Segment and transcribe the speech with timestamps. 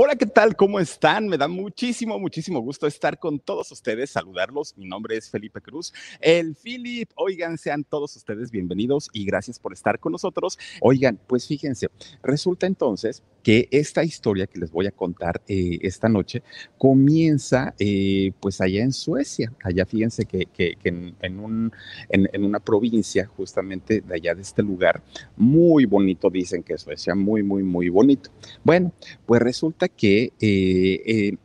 [0.00, 0.54] Hola, ¿qué tal?
[0.54, 1.26] ¿Cómo están?
[1.26, 4.78] Me da muchísimo, muchísimo gusto estar con todos ustedes, saludarlos.
[4.78, 5.92] Mi nombre es Felipe Cruz.
[6.20, 10.56] El Philip, oigan, sean todos ustedes bienvenidos y gracias por estar con nosotros.
[10.82, 11.88] Oigan, pues fíjense,
[12.22, 16.42] resulta entonces que esta historia que les voy a contar eh, esta noche
[16.76, 19.52] comienza eh, pues allá en Suecia.
[19.62, 20.48] Allá fíjense que,
[20.84, 21.72] en, un,
[22.08, 25.02] en, una provincia justamente de allá de este lugar,
[25.36, 28.30] muy bonito, dicen que Suecia, muy, muy, muy bonito.
[28.64, 28.92] Bueno,
[29.26, 31.36] pues resulta que, eh, eh,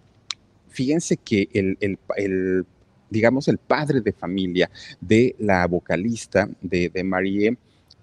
[0.69, 2.66] fíjense que el,
[3.10, 4.69] digamos, el padre de familia
[5.00, 7.57] de la vocalista de, de Marie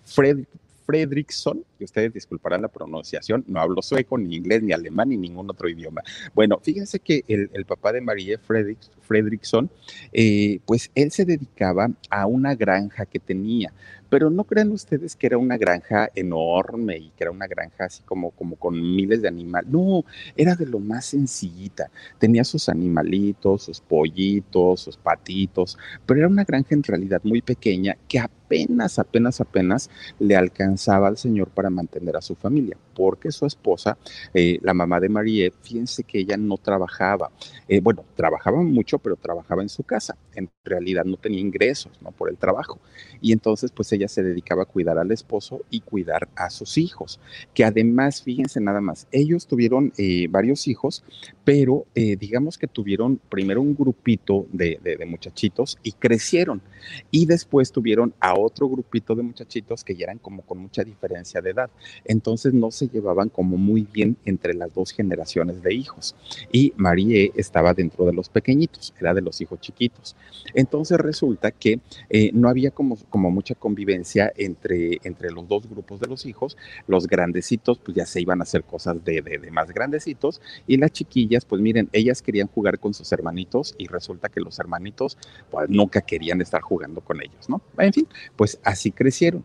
[0.05, 0.45] Fred,
[0.91, 5.49] Fredrickson, que ustedes disculparán la pronunciación, no hablo sueco, ni inglés, ni alemán, ni ningún
[5.49, 6.03] otro idioma.
[6.35, 9.71] Bueno, fíjense que el, papá de Marie Fredrickson,
[10.13, 13.73] eh, pues él se dedicaba a una granja que tenía,
[14.11, 18.03] pero no crean ustedes que era una granja enorme y que era una granja así
[18.03, 19.71] como, como con miles de animales.
[19.71, 20.05] No,
[20.37, 21.91] era de lo más sencillita.
[22.19, 27.97] Tenía sus animalitos, sus pollitos, sus patitos, pero era una granja en realidad muy pequeña
[28.09, 33.47] que apenas, apenas, apenas le alcanzaba al señor para mantener a su familia, porque su
[33.47, 33.97] esposa,
[34.35, 37.31] eh, la mamá de Marie, fíjense que ella no trabajaba.
[37.69, 40.17] Eh, bueno, trabajaba mucho, pero trabajaba en su casa.
[40.35, 42.11] En realidad no tenía ingresos, ¿no?
[42.11, 42.81] Por el trabajo.
[43.21, 46.79] Y entonces, pues ella ella se dedicaba a cuidar al esposo y cuidar a sus
[46.79, 47.21] hijos,
[47.55, 51.05] que además, fíjense nada más, ellos tuvieron eh, varios hijos,
[51.45, 56.63] pero eh, digamos que tuvieron primero un grupito de, muchachitos y crecieron,
[57.11, 61.41] y después tuvieron a otro grupito de muchachitos que ya eran como con mucha diferencia
[61.43, 61.71] de edad,
[62.05, 66.15] entonces no se llevaban como muy bien entre las dos generaciones de hijos,
[66.51, 70.17] y Marie estaba dentro de los pequeñitos, era de los hijos chiquitos.
[70.55, 76.01] Entonces resulta que eh, no había como, como mucha convivencia entre, entre los dos grupos
[76.01, 76.57] de los hijos.
[76.87, 80.41] Los grandecitos, pues ya se iban a hacer cosas de, de, más grandecitos.
[80.67, 84.59] Y las chiquillas, pues miren, ellas querían jugar con sus hermanitos y resulta que los
[84.59, 85.19] hermanitos,
[85.51, 87.61] pues nunca querían estar jugando con ellos, ¿no?
[87.79, 89.45] En fin, pues así crecieron.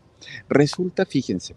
[0.49, 1.55] Resulta, fíjense,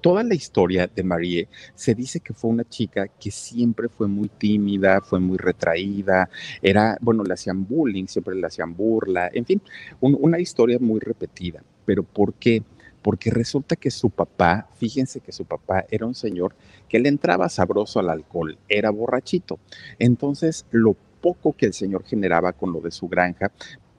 [0.00, 4.28] toda la historia de Marie se dice que fue una chica que siempre fue muy
[4.28, 6.28] tímida, fue muy retraída,
[6.62, 9.62] era, bueno, le hacían bullying, siempre le hacían burla, en fin,
[10.00, 11.62] una historia muy repetida.
[11.84, 12.62] Pero ¿por qué?
[13.02, 16.54] Porque resulta que su papá, fíjense que su papá era un señor
[16.88, 19.58] que le entraba sabroso al alcohol, era borrachito.
[19.98, 23.50] Entonces, lo poco que el señor generaba con lo de su granja,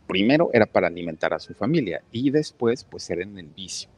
[0.07, 3.89] primero era para alimentar a su familia y después pues era en el vicio.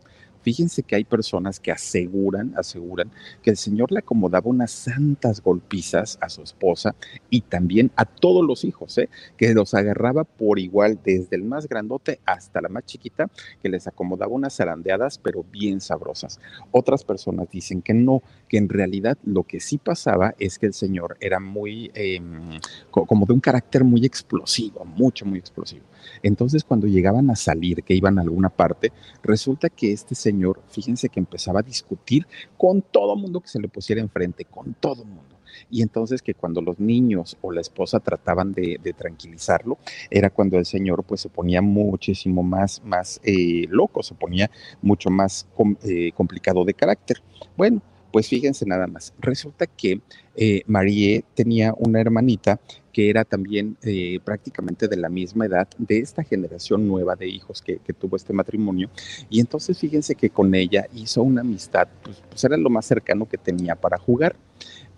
[0.41, 6.17] Fíjense que hay personas que aseguran, aseguran que el Señor le acomodaba unas santas golpizas
[6.21, 6.95] a su esposa
[7.29, 9.09] y también a todos los hijos, ¿eh?
[9.37, 13.29] que los agarraba por igual, desde el más grandote hasta la más chiquita,
[13.61, 16.39] que les acomodaba unas zarandeadas, pero bien sabrosas.
[16.71, 20.73] Otras personas dicen que no, que en realidad lo que sí pasaba es que el
[20.73, 22.59] Señor era muy, em,
[22.89, 25.85] como de un carácter muy explosivo, mucho, muy explosivo.
[26.23, 28.91] Entonces, cuando llegaban a salir, que iban a alguna parte,
[29.23, 30.30] resulta que este señor,
[30.69, 32.27] fíjense que empezaba a discutir
[32.57, 35.31] con todo mundo que se le pusiera enfrente, con todo mundo.
[35.69, 39.77] Y entonces que cuando los niños o la esposa trataban de, tranquilizarlo,
[40.09, 44.49] era cuando el señor pues se ponía muchísimo más, más eh, loco, se ponía
[44.81, 45.47] mucho más
[45.83, 47.21] eh, complicado de carácter.
[47.57, 47.81] Bueno,
[48.11, 50.01] pues fíjense nada más, resulta que
[50.35, 52.59] eh, Marie tenía una hermanita
[52.91, 57.61] que era también eh, prácticamente de la misma edad de esta generación nueva de hijos
[57.61, 58.89] que, tuvo este matrimonio.
[59.29, 63.27] Y entonces fíjense que con ella hizo una amistad, pues, pues era lo más cercano
[63.27, 64.35] que tenía para jugar.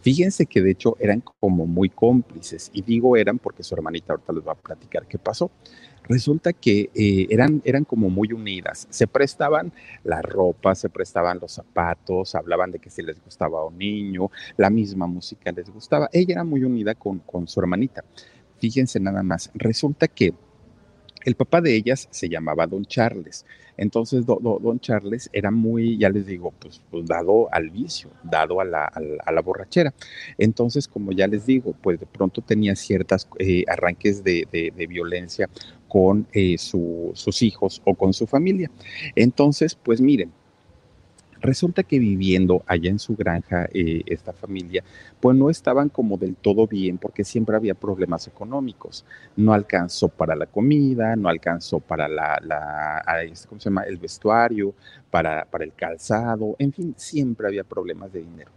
[0.01, 4.33] Fíjense que de hecho eran como muy cómplices, y digo eran porque su hermanita ahorita
[4.33, 5.49] les va a platicar qué pasó.
[6.07, 9.71] Resulta que eh, eran, eran como muy unidas, se prestaban
[10.03, 14.29] la ropa, se prestaban los zapatos, hablaban de que si les gustaba a un niño,
[14.57, 16.09] la misma música les gustaba.
[16.11, 18.03] Ella era muy unida con, con su hermanita.
[18.59, 20.33] Fíjense nada más, resulta que
[21.25, 23.45] el papá de ellas se llamaba Don Charles.
[23.77, 28.65] Entonces, Don Charles era muy, ya les digo, pues, pues dado al vicio, dado a
[28.65, 29.93] la, a, la, borrachera.
[30.37, 35.49] Entonces, como ya les digo, pues de pronto tenía ciertos eh, arranques de, de, violencia
[35.93, 38.71] con eh, sus hijos o con su familia.
[39.15, 40.31] Entonces, pues miren,
[41.39, 44.81] Resulta que viviendo allá en su granja, eh, esta familia,
[45.19, 49.03] pues no estaban como del todo bien porque siempre había problemas económicos.
[49.35, 53.83] No alcanzó para la comida, no alcanzó para la, este, ¿cómo se llama?
[53.83, 54.73] el vestuario,
[55.11, 58.51] para, para el calzado, en fin, siempre había problemas de dinero.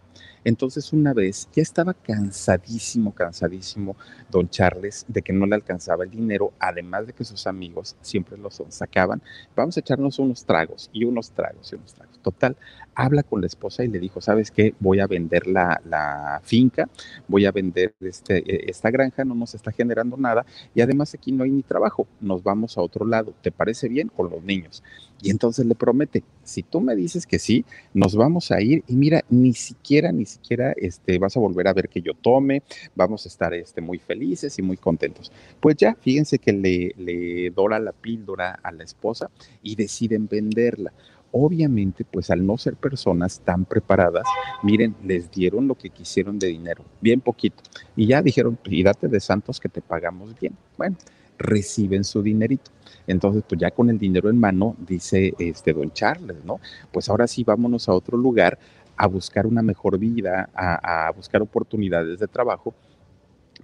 [0.47, 3.97] Entonces una vez ya estaba cansadísimo, cansadísimo
[4.31, 8.37] don Charles de que no le alcanzaba el dinero, además de que sus amigos siempre
[8.37, 9.21] lo sacaban,
[9.57, 12.17] vamos a echarnos unos tragos y unos tragos y unos tragos.
[12.21, 12.55] Total,
[12.95, 14.73] habla con la esposa y le dijo, ¿sabes qué?
[14.79, 16.87] Voy a vender la, la finca,
[17.27, 21.33] voy a vender este, e, esta granja, no nos está generando nada y además aquí
[21.33, 24.07] no hay ni trabajo, nos vamos a otro lado, ¿te parece bien?
[24.07, 24.81] Con los niños.
[25.21, 28.95] Y entonces le promete, si tú me dices que sí, nos vamos a ir y
[28.95, 30.36] mira, ni siquiera, ni siquiera
[30.77, 32.63] este, vas a volver a ver que yo tome,
[32.95, 35.31] vamos a estar este, muy felices y muy contentos.
[35.59, 39.29] Pues ya, fíjense que le, le dora la píldora a la esposa
[39.61, 40.93] y deciden venderla.
[41.31, 44.23] Obviamente, pues al no ser personas tan preparadas,
[44.63, 47.61] miren, les dieron lo que quisieron de dinero, bien poquito.
[47.95, 50.55] Y ya dijeron, y date de santos que te pagamos bien.
[50.77, 50.95] Bueno,
[51.37, 52.71] reciben su dinerito.
[53.05, 56.59] Entonces, pues ya con el dinero en mano, dice este don Charles, ¿no?
[56.91, 58.57] Pues ahora sí vámonos a otro lugar
[58.97, 62.73] a buscar una mejor vida, a, buscar oportunidades de trabajo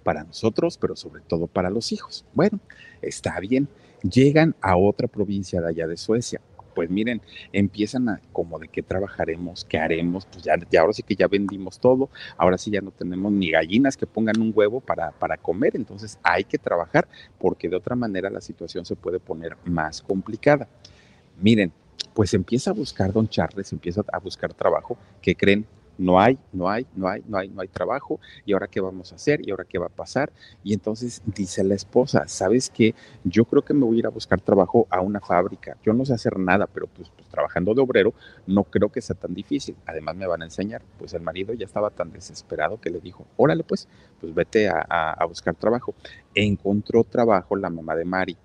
[0.03, 2.25] para nosotros, pero sobre todo para los hijos.
[2.33, 2.59] Bueno,
[3.01, 3.67] está bien.
[4.03, 6.39] Llegan a otra provincia de allá de Suecia
[6.73, 7.21] pues miren,
[7.51, 11.27] empiezan a como de qué trabajaremos, qué haremos, pues ya, ya, ahora sí que ya
[11.27, 15.37] vendimos todo, ahora sí ya no tenemos ni gallinas que pongan un huevo para, para
[15.37, 17.07] comer, entonces hay que trabajar
[17.37, 20.67] porque de otra manera la situación se puede poner más complicada.
[21.39, 21.71] Miren,
[22.13, 25.65] pues empieza a buscar don Charles, empieza a buscar trabajo, que creen?
[25.97, 29.11] no hay, no hay, no hay, no hay, no hay trabajo, y ahora qué vamos
[29.11, 30.31] a hacer, y ahora qué va a pasar.
[30.63, 32.95] Y entonces dice la esposa, ¿sabes qué?
[33.23, 35.77] Yo creo que me voy a ir a buscar trabajo a una fábrica.
[35.83, 38.13] Yo no sé hacer nada, pero pues, pues trabajando de obrero
[38.47, 39.75] no creo que sea tan difícil.
[39.85, 40.81] Además me van a enseñar.
[40.97, 43.87] Pues el marido ya estaba tan desesperado que le dijo, órale pues,
[44.19, 45.93] pues vete a, buscar trabajo.
[46.35, 48.37] Encontró trabajo la mamá de Mari.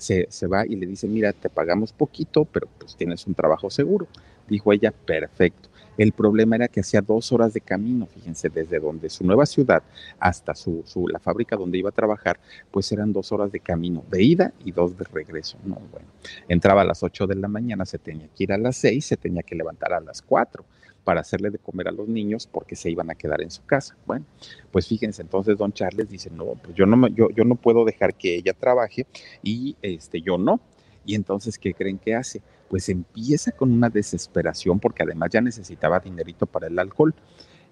[0.00, 3.70] Se, se, va y le dice, mira, te pagamos poquito, pero pues tienes un trabajo
[3.70, 4.06] seguro.
[4.48, 5.68] Dijo ella, perfecto.
[6.00, 9.82] El problema era que hacía dos horas de camino, fíjense, desde donde su nueva ciudad
[10.18, 10.82] hasta su,
[11.12, 14.72] la fábrica donde iba a trabajar, pues eran dos horas de camino, de ida y
[14.72, 15.58] dos de regreso.
[15.62, 16.08] No, bueno,
[16.48, 19.18] entraba a las ocho de la mañana, se tenía que ir a las seis, se
[19.18, 20.64] tenía que levantar a las cuatro
[21.04, 23.96] para hacerle de comer a los niños porque se iban a quedar en su casa.
[24.06, 24.24] Bueno,
[24.70, 28.14] pues fíjense, entonces don Charles dice, no, pues yo no, yo, yo no puedo dejar
[28.14, 29.06] que ella trabaje
[29.42, 30.60] y este, yo no.
[31.04, 32.42] Y entonces, ¿qué creen que hace?
[32.68, 37.14] Pues empieza con una desesperación, porque además ya necesitaba dinerito para el alcohol.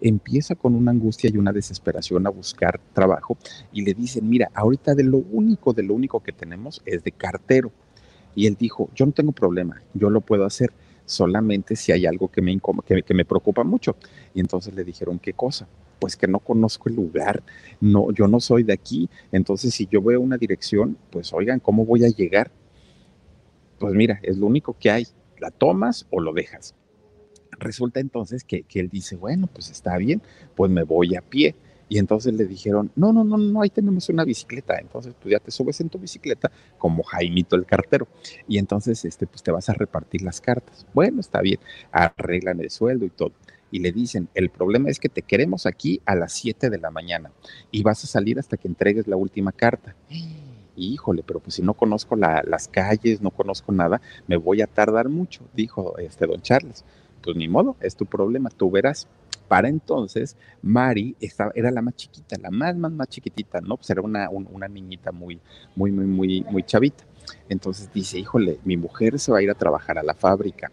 [0.01, 3.37] Empieza con una angustia y una desesperación a buscar trabajo
[3.73, 7.13] y le dicen, mira, ahorita de lo único, de lo único que tenemos es de
[7.13, 7.73] cartero.
[8.35, 10.73] Y él dijo, yo no tengo problema, yo lo puedo hacer,
[11.09, 12.57] solamente si hay algo que me,
[12.87, 13.97] que, que me preocupa mucho.
[14.35, 15.67] Y entonces le dijeron, ¿qué cosa?
[16.01, 17.43] pues que no conozco el lugar,
[17.81, 21.85] no, yo no soy de aquí, entonces si yo veo una dirección, pues oigan, ¿cómo
[21.85, 22.53] voy a llegar?
[23.79, 25.07] pues mira, es lo único que hay,
[25.39, 26.75] la tomas o lo dejas.
[27.59, 30.23] Resulta entonces que, él dice, bueno, pues está bien,
[30.55, 31.55] pues me voy a pie.
[31.89, 34.79] Y entonces le dijeron, no, no, no, no, ahí tenemos una bicicleta.
[34.79, 38.09] Entonces, pues ya te subes en tu bicicleta como Jaimito el cartero.
[38.47, 40.87] Y entonces, este, pues te vas a repartir las cartas.
[40.95, 43.33] Bueno, está bien, arreglan el sueldo y todo.
[43.71, 46.91] Y le dicen, el problema es que te queremos aquí a las 7 de la
[46.91, 47.33] mañana
[47.71, 49.95] y vas a salir hasta que entregues la última carta
[50.79, 55.09] híjole, pero pues si no conozco las calles, no conozco nada, me voy a tardar
[55.09, 56.85] mucho, dijo este don Charles.
[57.29, 59.07] Pues ni modo, es tu problema, tú verás.
[59.49, 63.77] Para entonces, Mari estaba, era la más chiquita, la más, más, más chiquitita, ¿no?
[63.77, 65.39] Pues era una, una niñita muy,
[65.77, 67.05] muy, muy, muy, muy chavita.
[67.51, 70.73] Entonces dice, híjole, mi mujer se va a ir a trabajar a la fábrica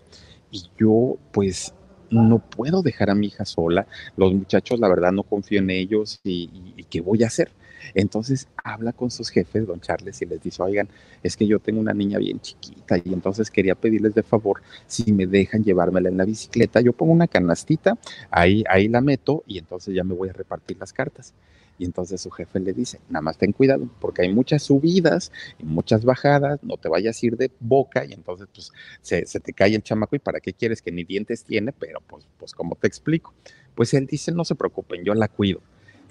[0.50, 1.74] y yo, pues,
[2.10, 3.86] no puedo dejar a mi hija sola.
[4.16, 7.52] Los muchachos, la verdad, no confío en ellos y, y ¿qué voy a hacer?
[7.94, 10.88] Entonces habla con sus jefes, don Charles, y les dice, oigan,
[11.24, 15.12] es que yo tengo una niña bien chiquita y entonces quería pedirles de favor si
[15.12, 16.82] me dejan llevármela en la bicicleta.
[16.82, 17.98] Yo pongo una canastita,
[18.30, 21.34] ahí, ahí la meto y entonces ya me voy a repartir las cartas.
[21.78, 25.66] Y entonces su jefe le dice, nada más ten cuidado, porque hay muchas subidas y
[25.66, 29.76] muchas bajadas, no te vayas a ir de boca y entonces pues se, te cae
[29.76, 32.88] el chamaco y para qué quieres que ni dientes tiene, pero pues, pues como te
[32.88, 33.34] explico.
[33.76, 35.62] Pues él dice, no se preocupen, yo la cuido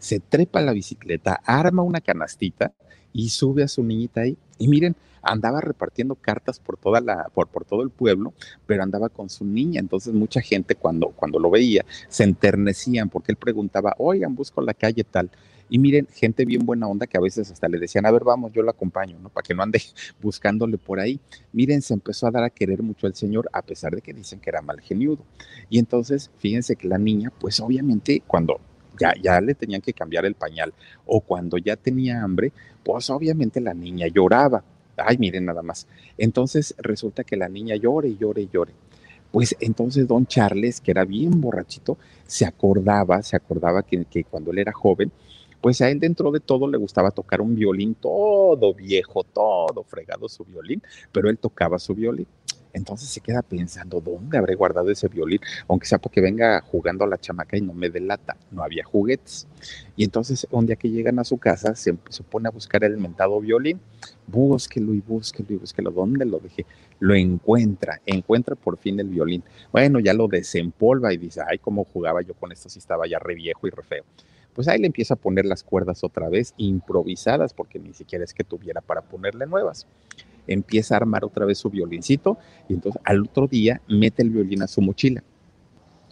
[0.04, 2.74] se trepa la bicicleta, arma una canastita
[3.10, 4.36] y sube a su niñita ahí.
[4.58, 8.34] Y miren, andaba repartiendo cartas por toda la, por, por todo el pueblo,
[8.66, 9.80] pero andaba con su niña.
[9.80, 14.74] Entonces mucha gente cuando, cuando lo veía se enternecían porque él preguntaba, oigan, busco la
[14.74, 15.30] calle tal.
[15.70, 18.52] Y miren, gente bien buena onda que a veces hasta le decían, a ver, vamos,
[18.52, 19.30] yo lo acompaño, ¿no?
[19.30, 19.80] Para que no ande
[20.20, 21.18] buscándole por ahí.
[21.54, 24.38] Miren, se empezó a dar a querer mucho al Señor, a pesar de que dicen
[24.38, 25.24] que era mal geniudo.
[25.70, 28.60] Y entonces, fíjense que la niña, pues obviamente, cuando
[28.98, 30.72] ya, ya le tenían que cambiar el pañal,
[31.06, 34.62] o cuando ya tenía hambre, pues obviamente la niña lloraba.
[34.96, 35.86] Ay, miren nada más.
[36.18, 38.72] Entonces resulta que la niña llore y llore llore.
[39.32, 44.52] Pues entonces don Charles, que era bien borrachito, se acordaba, se acordaba que, que cuando
[44.52, 45.10] él era joven,
[45.60, 50.28] pues a él dentro de todo le gustaba tocar un violín todo viejo, todo fregado
[50.28, 52.26] su violín, pero él tocaba su violín.
[52.74, 55.40] Entonces se queda pensando, ¿dónde habré guardado ese violín?
[55.68, 58.36] Aunque sea porque venga jugando a la chamaca y no me delata.
[58.50, 59.46] No había juguetes.
[59.96, 63.40] Y entonces un día que llegan a su casa, se, pone a buscar el mentado
[63.40, 63.80] violín.
[64.26, 65.92] Búsquelo y búsquelo y búsquelo.
[65.92, 66.66] ¿Dónde lo dejé?
[66.98, 69.44] Lo encuentra, encuentra por fin el violín.
[69.72, 73.20] Bueno, ya lo desempolva y dice, ay, cómo jugaba yo con esto si estaba ya
[73.20, 74.04] re viejo y re feo
[74.54, 78.32] pues ahí le empieza a poner las cuerdas otra vez, improvisadas, porque ni siquiera es
[78.32, 79.88] que tuviera para ponerle nuevas
[80.46, 84.62] empieza a armar otra vez su violincito y entonces al otro día mete el violín
[84.62, 85.22] a su mochila.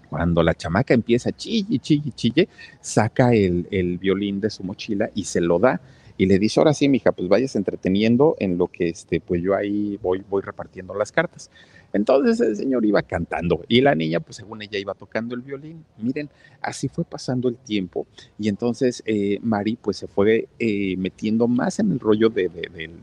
[0.08, 2.48] Cuando la chamaca empieza a chille, chille, chille,
[2.80, 5.80] saca el, el violín de su mochila y se lo da
[6.16, 9.54] y le dice, ahora sí, mija, pues vayas entreteniendo en lo que este, pues yo
[9.54, 11.50] ahí voy, voy repartiendo las cartas.
[11.92, 15.84] Entonces el señor iba cantando y la niña, pues según ella iba tocando el violín.
[15.98, 18.06] Miren, así fue pasando el tiempo
[18.38, 22.48] y entonces eh, Mari pues se fue eh, metiendo más en el rollo de,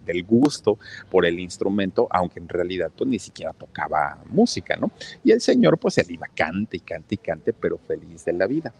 [0.05, 4.91] del gusto por el instrumento, aunque en realidad pues ni siquiera tocaba música, ¿no?
[5.23, 8.47] Y el señor pues él iba cante y cante y cante, pero feliz de la
[8.47, 8.73] vida.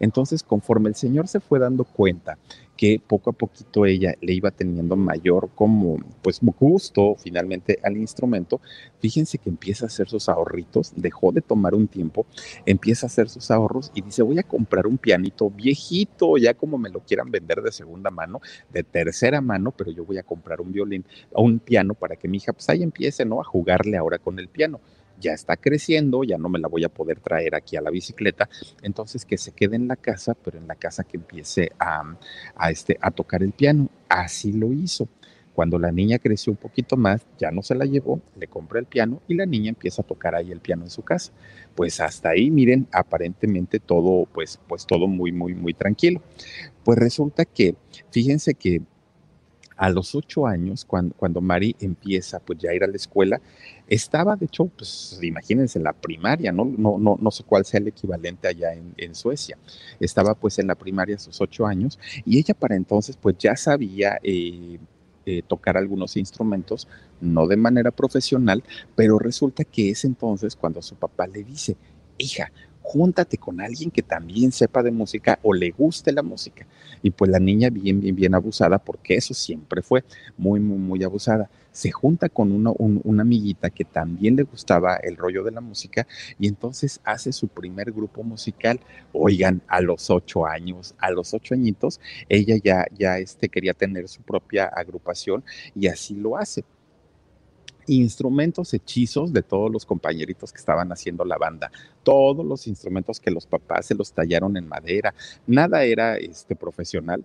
[0.00, 2.36] Entonces, conforme el señor se fue dando cuenta
[2.76, 8.60] que poco a poquito ella le iba teniendo mayor como pues gusto finalmente al instrumento,
[9.00, 12.26] fíjense que empieza a hacer sus ahorritos, dejó de tomar un tiempo,
[12.66, 16.78] empieza a hacer sus ahorros y dice, voy a comprar un pianito viejito, ya como
[16.78, 18.40] me lo quieran vender de segunda mano,
[18.72, 22.38] de tercera mano, pero yo voy a comprar un violín, un piano para que mi
[22.38, 23.40] hija pues ahí empiece, ¿no?
[23.40, 24.80] A jugarle ahora con el piano
[25.20, 28.48] ya está creciendo, ya no me la voy a poder traer aquí a la bicicleta,
[28.82, 32.16] entonces que se quede en la casa, pero en la casa que empiece a,
[32.70, 33.88] este, a tocar el piano.
[34.08, 35.08] Así lo hizo.
[35.54, 38.86] Cuando la niña creció un poquito más, ya no se la llevó, le compré el
[38.86, 41.32] piano y la niña empieza a tocar ahí el piano en su casa.
[41.76, 46.20] Pues hasta ahí, miren, aparentemente todo, pues, pues todo muy, muy, muy tranquilo.
[46.82, 47.76] Pues resulta que,
[48.10, 48.82] fíjense que
[49.76, 53.40] a los ocho años, cuando, cuando Mari empieza pues ya a ir a la escuela,
[53.86, 56.64] estaba de hecho, pues imagínense, en la primaria, ¿no?
[56.64, 59.58] No, no, no sé cuál sea el equivalente allá en, Suecia.
[60.00, 63.56] Estaba pues en la primaria a sus ocho años y ella para entonces pues ya
[63.56, 64.78] sabía eh,
[65.26, 66.88] eh, tocar algunos instrumentos,
[67.20, 68.62] no de manera profesional,
[68.96, 71.76] pero resulta que es entonces cuando su papá le dice,
[72.18, 72.50] hija,
[72.84, 76.66] júntate con alguien que también sepa de música o le guste la música.
[77.02, 80.04] Y pues la niña bien, bien, bien abusada, porque eso siempre fue
[80.36, 81.50] muy, muy, muy abusada.
[81.72, 86.06] Se junta con una, una amiguita que también le gustaba el rollo de la música
[86.38, 88.78] y entonces hace su primer grupo musical.
[89.12, 94.08] Oigan, a los ocho años, a los ocho añitos, ella ya, ya este, quería tener
[94.08, 95.42] su propia agrupación
[95.74, 96.64] y así lo hace
[97.86, 101.70] instrumentos hechizos de todos los compañeritos que estaban haciendo la banda,
[102.02, 105.14] todos los instrumentos que los papás se los tallaron en madera,
[105.46, 107.24] nada era este profesional,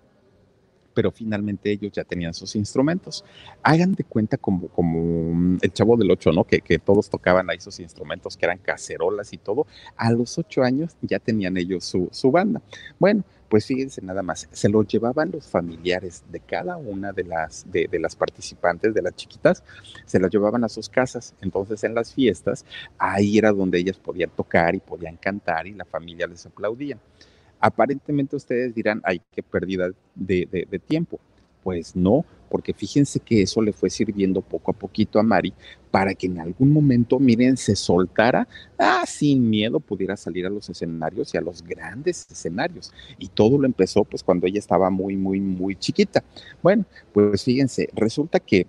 [0.94, 3.24] pero finalmente ellos ya tenían sus instrumentos.
[3.64, 6.44] Hagan de cuenta como, como el chavo del ocho, ¿no?
[6.44, 9.66] Que, que todos tocaban ahí sus instrumentos, que eran cacerolas y todo.
[9.96, 12.62] A los ocho años ya tenían ellos su, su banda.
[13.00, 17.66] Bueno, pues fíjense nada más, se lo llevaban los familiares de cada una de las,
[17.70, 19.64] de, las participantes, de las chiquitas,
[20.06, 21.34] se las llevaban a sus casas.
[21.42, 22.66] Entonces en las fiestas,
[22.98, 26.98] ahí era donde ellas podían tocar y podían cantar y la familia les aplaudía.
[27.60, 31.20] Aparentemente ustedes dirán, ay, qué pérdida de, de tiempo.
[31.64, 35.54] Pues no, porque fíjense que eso le fue sirviendo poco a poquito a Mari
[35.92, 38.48] para que en algún momento, miren, se soltara,
[38.78, 42.92] ah, sin miedo pudiera salir a los escenarios y a los grandes escenarios.
[43.18, 46.24] Y todo lo empezó pues cuando ella estaba muy, muy, muy chiquita.
[46.62, 48.68] Bueno, pues fíjense, resulta que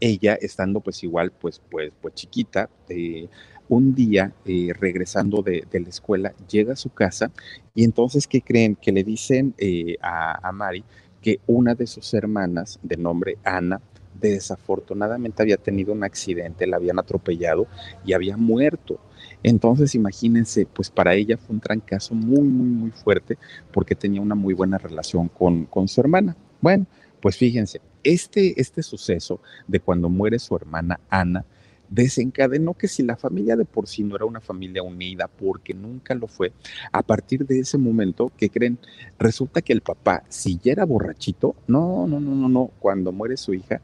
[0.00, 3.28] ella estando pues igual pues pues pues chiquita eh,
[3.68, 7.30] un día eh, regresando de, la escuela llega a su casa
[7.72, 10.84] y entonces qué creen que le dicen eh, a, a Mari
[11.22, 13.80] que una de sus hermanas, de nombre Ana,
[14.20, 17.66] desafortunadamente había tenido un accidente, la habían atropellado
[18.04, 19.00] y había muerto.
[19.42, 23.38] Entonces, imagínense, pues para ella fue un trancazo muy, muy, muy fuerte
[23.72, 26.36] porque tenía una muy buena relación con, con su hermana.
[26.60, 26.86] Bueno,
[27.20, 31.44] pues fíjense, este, este suceso de cuando muere su hermana Ana,
[31.92, 36.14] desencadenó que si la familia de por sí no era una familia unida, porque nunca
[36.14, 36.52] lo fue,
[36.90, 38.78] a partir de ese momento, ¿qué creen?
[39.18, 43.36] Resulta que el papá, si ya era borrachito, no, no, no, no, no, cuando muere
[43.36, 43.82] su hija,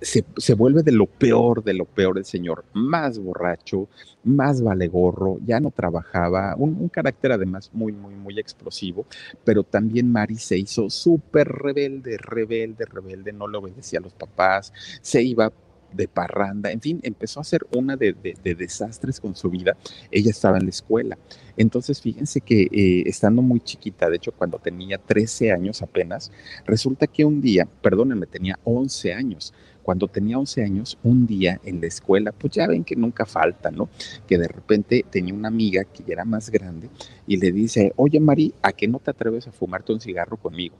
[0.00, 3.88] se, se, vuelve de lo peor, de lo peor el señor, más borracho,
[4.24, 9.04] más valegorro, ya no trabajaba, un, un carácter además muy, muy, muy explosivo,
[9.44, 14.72] pero también Mari se hizo súper rebelde, rebelde, rebelde, no le obedecía a los papás,
[15.02, 15.52] se iba
[15.92, 19.76] de parranda, en fin, empezó a hacer una de, desastres con su vida.
[20.10, 21.18] Ella estaba en la escuela.
[21.56, 26.30] Entonces, fíjense que eh, estando muy chiquita, de hecho, cuando tenía 13 años apenas,
[26.66, 29.52] resulta que un día, perdónenme, tenía 11 años.
[29.82, 33.70] Cuando tenía 11 años, un día en la escuela, pues ya ven que nunca falta,
[33.70, 33.88] ¿no?
[34.26, 36.88] Que de repente tenía una amiga que ya era más grande
[37.26, 40.76] y le dice, oye, Mari, ¿a qué no te atreves a fumarte un cigarro conmigo?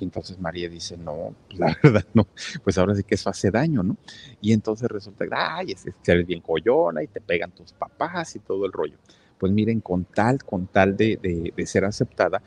[0.00, 2.26] Y entonces María dice, no, la verdad no,
[2.62, 3.96] pues ahora sí que eso hace daño, ¿no?
[4.40, 8.66] Y entonces resulta, ay, es que bien coyona y te pegan tus papás y todo
[8.66, 8.96] el rollo.
[9.38, 12.42] Pues miren, con tal, con tal de, de, ser aceptada,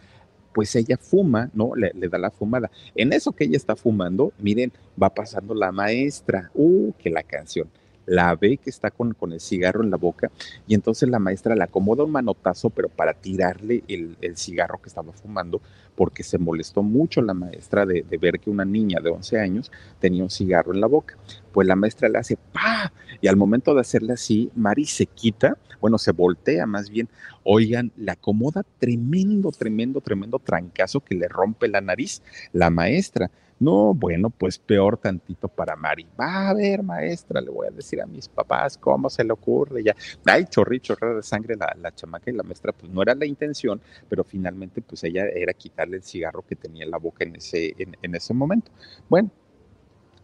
[0.54, 1.74] pues ella fuma, ¿no?
[1.76, 2.70] Le, le, da la fumada.
[2.96, 7.70] En eso que ella está fumando, miren, va pasando la maestra, uh, que la canción
[8.06, 10.32] la ve que está con, con, el cigarro en la boca
[10.68, 14.90] y entonces la maestra le acomoda un manotazo, pero para tirarle el, el cigarro que
[14.90, 15.62] estaba fumando,
[15.96, 19.72] porque se molestó mucho la maestra de, de, ver que una niña de 11 años
[20.00, 21.18] tenía un cigarro en la boca.
[21.52, 22.92] Pues la maestra le hace ¡pa!
[23.22, 27.10] Y al momento de hacerle así, Mari se quita, bueno, se voltea más bien.
[27.44, 32.22] Oigan, le acomoda tremendo, tremendo, tremendo trancazo que le rompe la nariz
[32.54, 33.30] la maestra.
[33.62, 36.08] No, bueno, pues peor tantito para Mari.
[36.20, 39.84] Va a ver, maestra, le voy a decir a mis papás cómo se le ocurre.
[39.84, 43.14] Ya, ay, chorri, chorra de sangre la, la chamaca y la maestra, pues no era
[43.14, 47.24] la intención, pero finalmente, pues ella era quitarle el cigarro que tenía en la boca
[47.24, 48.72] en ese, en, en ese momento.
[49.08, 49.30] Bueno,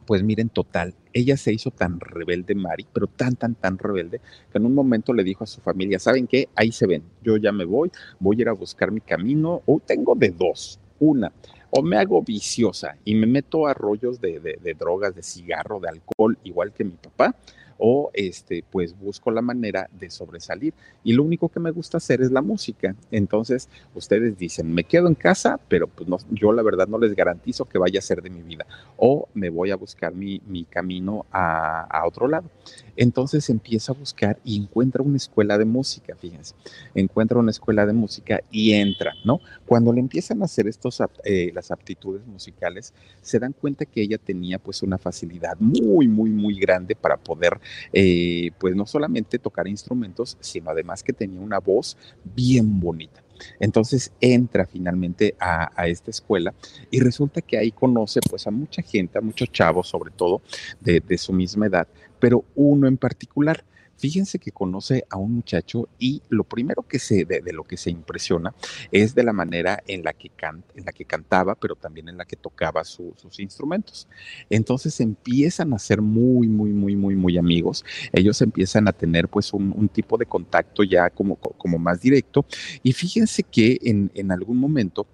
[0.07, 4.57] pues miren, total, ella se hizo tan rebelde, Mari, pero tan, tan, tan rebelde, que
[4.57, 6.47] en un momento le dijo a su familia, ¿saben qué?
[6.55, 9.81] Ahí se ven, yo ya me voy, voy a ir a buscar mi camino, o
[9.85, 11.31] tengo de dos, una,
[11.69, 15.79] o me hago viciosa y me meto a rollos de, de, de drogas, de cigarro,
[15.79, 17.35] de alcohol, igual que mi papá,
[17.77, 20.73] o este, pues busco la manera de sobresalir.
[21.03, 22.95] Y lo único que me gusta hacer es la música.
[23.11, 27.15] Entonces, ustedes dicen, me quedo en casa, pero pues no, yo la verdad no les
[27.15, 28.65] garantizo que vaya a ser de mi vida.
[28.97, 32.49] O me voy a buscar mi, mi camino a, a, otro lado.
[32.95, 36.55] Entonces empieza a buscar y encuentra una escuela de música, fíjense.
[36.95, 39.39] Encuentra una escuela de música y entra, ¿no?
[39.65, 44.17] Cuando le empiezan a hacer estos, eh, las aptitudes musicales, se dan cuenta que ella
[44.17, 47.59] tenía pues una facilidad muy, muy, muy grande para poder
[47.93, 53.23] eh, pues no solamente tocar instrumentos, sino además que tenía una voz bien bonita.
[53.59, 56.55] Entonces entra finalmente a, esta escuela
[56.89, 60.41] y resulta que ahí conoce pues a mucha gente, a muchos chavos sobre todo
[60.81, 61.87] de su misma edad,
[62.19, 63.63] pero uno en particular
[63.97, 67.89] Fíjense que conoce a un muchacho y lo primero que se, de, lo que se
[67.89, 68.53] impresiona
[68.91, 72.17] es de la manera en la que, can, en la que cantaba, pero también en
[72.17, 74.07] la que tocaba su, sus instrumentos.
[74.49, 77.83] Entonces empiezan a ser muy, muy, muy, muy, muy amigos.
[78.13, 82.45] Ellos empiezan a tener pues un, un tipo de contacto ya como, como más directo.
[82.83, 85.07] Y fíjense que en, en algún momento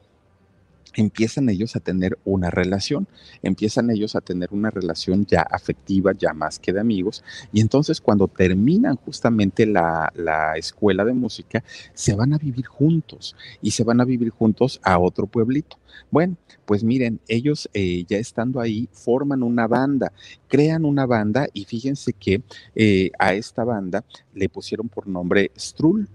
[0.96, 3.08] empiezan ellos a tener una relación,
[3.42, 8.02] empiezan ellos a tener una relación ya afectiva, ya más que de amigos, y entonces
[8.02, 13.84] cuando terminan justamente la, la, escuela de música, se van a vivir juntos y se
[13.84, 15.78] van a vivir juntos a otro pueblito.
[16.12, 20.12] Bueno, pues miren, ellos eh, ya estando ahí forman una banda,
[20.48, 22.42] crean una banda y fíjense que
[22.76, 24.04] eh, a esta banda
[24.34, 26.08] le pusieron por nombre Strull.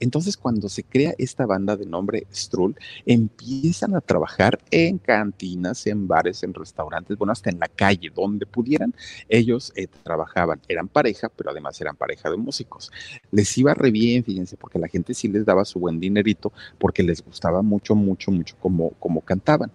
[0.00, 6.06] Entonces, cuando se crea esta banda de nombre Strull, empiezan a trabajar en cantinas, en
[6.06, 8.94] bares, en restaurantes, bueno, hasta en la calle, donde pudieran.
[9.28, 12.90] Ellos eh, trabajaban, eran pareja, pero además eran pareja de músicos.
[13.30, 17.02] Les iba re bien, fíjense, porque la gente sí les daba su buen dinerito, porque
[17.02, 19.70] les gustaba mucho, mucho, mucho como, como cantaban.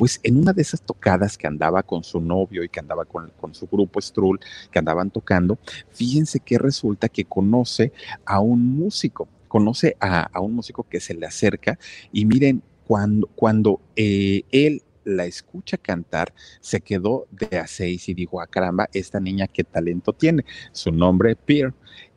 [0.00, 3.30] Pues en una de esas tocadas que andaba con su novio y que andaba con,
[3.52, 4.40] su grupo Strull,
[4.72, 5.58] que andaban tocando,
[5.90, 7.92] fíjense que resulta que conoce
[8.24, 11.78] a un músico, conoce a, a un músico que se le acerca
[12.12, 16.32] y miren, cuando, cuando eh, él la escucha cantar,
[16.62, 20.46] se quedó de a seis y dijo, ah, caramba, esta niña qué talento tiene.
[20.72, 21.74] Su nombre, Pierre.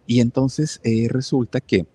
[0.08, 1.86] Y entonces eh, resulta que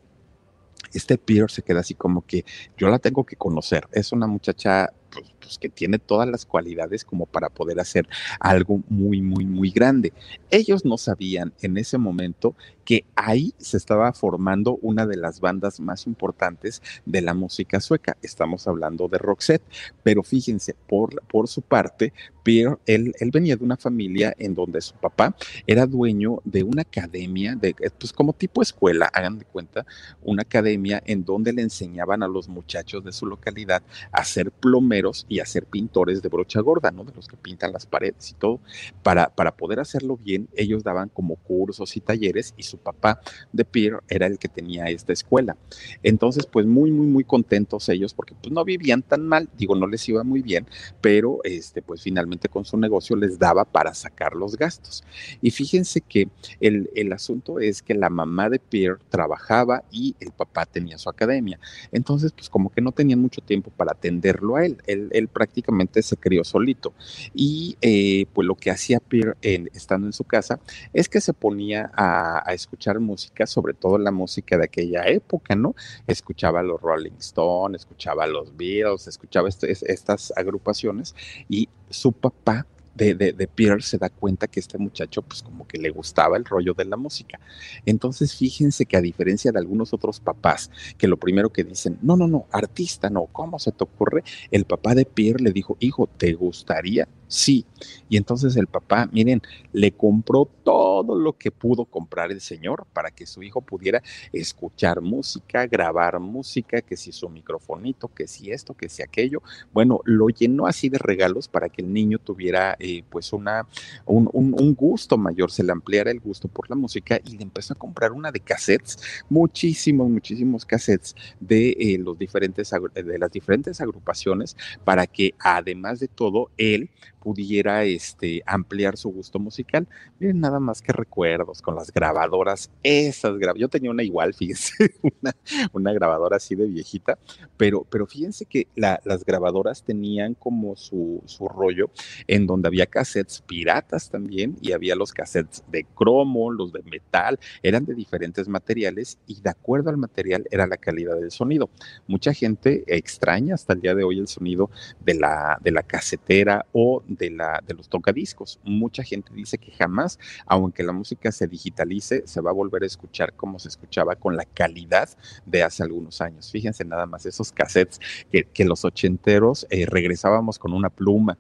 [0.92, 2.44] este Pierre se queda así como que
[2.77, 3.88] yo la tengo que conocer.
[3.92, 8.07] Es una muchacha pues, pues, que tiene todas las cualidades como para poder hacer
[8.39, 10.13] algo muy, muy, muy grande.
[10.51, 12.55] Ellos no sabían en ese momento
[12.89, 18.17] que ahí se estaba formando una de las bandas más importantes de la música sueca.
[18.23, 19.63] Estamos hablando de Roxette,
[20.03, 24.81] pero fíjense, por, por su parte, Pierre, él, él, venía de una familia en donde
[24.81, 29.85] su papá era dueño de una academia, de, pues como tipo escuela, hagan de cuenta,
[30.23, 33.83] una academia en donde le enseñaban a los muchachos de su localidad
[34.13, 37.05] a ser plomeros y y a ser pintores de brocha gorda, ¿no?
[37.05, 38.59] De los que pintan las paredes y todo.
[39.05, 43.20] Para, para poder hacerlo bien, ellos daban como cursos y talleres y su papá
[43.53, 45.57] de Pierre era el que tenía esta escuela.
[46.03, 49.87] Entonces, pues muy, muy, muy contentos ellos porque pues no vivían tan mal, digo, no
[49.87, 50.66] les iba muy bien,
[51.01, 55.05] pero este, pues finalmente con su negocio les daba para sacar los gastos.
[55.40, 60.33] Y fíjense que el, el asunto es que la mamá de Pierre trabajaba y el
[60.33, 61.61] papá tenía su academia.
[61.92, 64.79] Entonces, pues como que no tenían mucho tiempo para atenderlo a él.
[64.87, 66.93] Él, prácticamente se crió solito.
[67.35, 69.37] Y eh, pues lo que hacía Pierre
[69.73, 70.61] estando en su casa
[70.93, 75.75] es que se ponía a, escuchar música, sobre todo la música de aquella época, ¿no?
[76.07, 81.14] Escuchaba los Rolling Stones, escuchaba los Beatles, escuchaba este, estas agrupaciones
[81.49, 82.67] y su papá
[82.99, 86.45] de, de, Peter se da cuenta que este muchacho, pues como que le gustaba el
[86.45, 87.41] rollo de la música.
[87.87, 92.17] Entonces, fíjense que a diferencia de algunos otros papás, que lo primero que dicen, no,
[92.17, 94.25] no, no, artista, no, ¿cómo se te ocurre?
[94.51, 97.09] El papá de Pierre le dijo, hijo, ¿te gustaría?
[97.29, 97.67] Sí.
[98.09, 103.11] Y entonces el papá, miren, le compró todo lo que pudo comprar el señor para
[103.11, 108.75] que su hijo pudiera escuchar música, grabar música, que si su microfonito, que si esto,
[108.75, 109.43] que si aquello.
[109.73, 113.67] Bueno, lo llenó así de regalos para que el niño tuviera eh, pues una,
[114.07, 117.75] un, un, gusto mayor, se le ampliara el gusto por la música y le empezó
[117.75, 123.81] a comprar una de cassettes, muchísimos, muchísimos cassettes de, eh, los diferentes, de las diferentes
[123.81, 129.87] agrupaciones para que además de todo, él pudiera este, ampliar su gusto musical.
[130.18, 133.61] Miren, nada más que recuerdos con las grabadoras, esas grabadoras.
[133.61, 135.35] Yo tenía una igual, fíjense, una,
[135.72, 137.18] una grabadora así de viejita,
[137.57, 141.90] pero, pero fíjense que las grabadoras tenían como su, su rollo
[142.26, 147.38] en donde había cassettes piratas también y había los cassettes de cromo, los de metal,
[147.62, 151.70] eran de diferentes materiales y de acuerdo al material era la calidad del sonido.
[152.07, 156.66] Mucha gente extraña hasta el día de hoy el sonido de la, de la casetera
[156.72, 158.61] o de, la, de los tocadiscos.
[158.62, 162.87] Mucha gente dice que jamás, aunque la música se digitalice, se va a volver a
[162.87, 165.09] escuchar como se escuchaba con la calidad
[165.47, 166.51] de hace algunos años.
[166.51, 171.38] Fíjense nada más esos cassettes que, los ochenteros eh, regresábamos con una pluma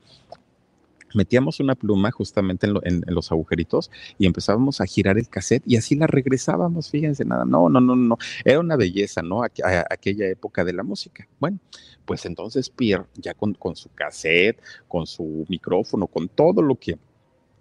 [1.14, 5.94] metíamos una pluma justamente en, los agujeritos y empezábamos a girar el cassette y así
[5.94, 9.42] la regresábamos, fíjense, nada, no, no, no, no, era una belleza, ¿no?
[9.42, 11.26] aquella época de la música.
[11.40, 11.58] Bueno,
[12.04, 16.98] pues entonces Pierre, ya con, su cassette, con su micrófono, con todo lo que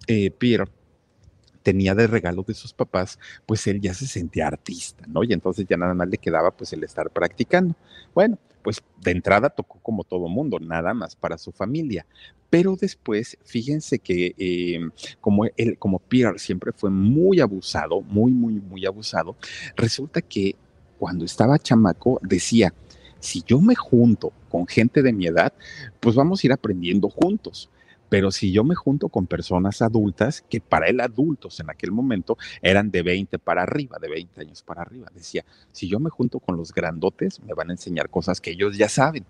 [0.07, 0.71] eh, Pierre
[1.63, 5.21] tenía de regalo de sus papás, pues él ya se sentía artista, ¿no?
[5.25, 7.75] Y entonces ya nada más le quedaba pues el estar practicando.
[8.13, 12.05] Bueno, pues de entrada tocó como todo mundo, nada más para su familia.
[12.49, 18.55] Pero después, fíjense que em, como él, como Pierre siempre fue muy abusado, muy, muy,
[18.55, 19.37] muy abusado,
[19.77, 20.57] resulta que
[20.99, 22.73] cuando estaba chamaco decía,
[23.21, 25.53] si yo me junto con gente de mi edad,
[26.01, 27.69] pues vamos a ir aprendiendo juntos.
[28.09, 32.37] Pero si yo me junto con personas adultas, que para él adultos en aquel momento
[32.61, 36.39] eran de 20 para arriba, de 20 años para arriba, decía, si yo me junto
[36.39, 39.25] con los grandotes, me van a enseñar cosas que ellos ya saben.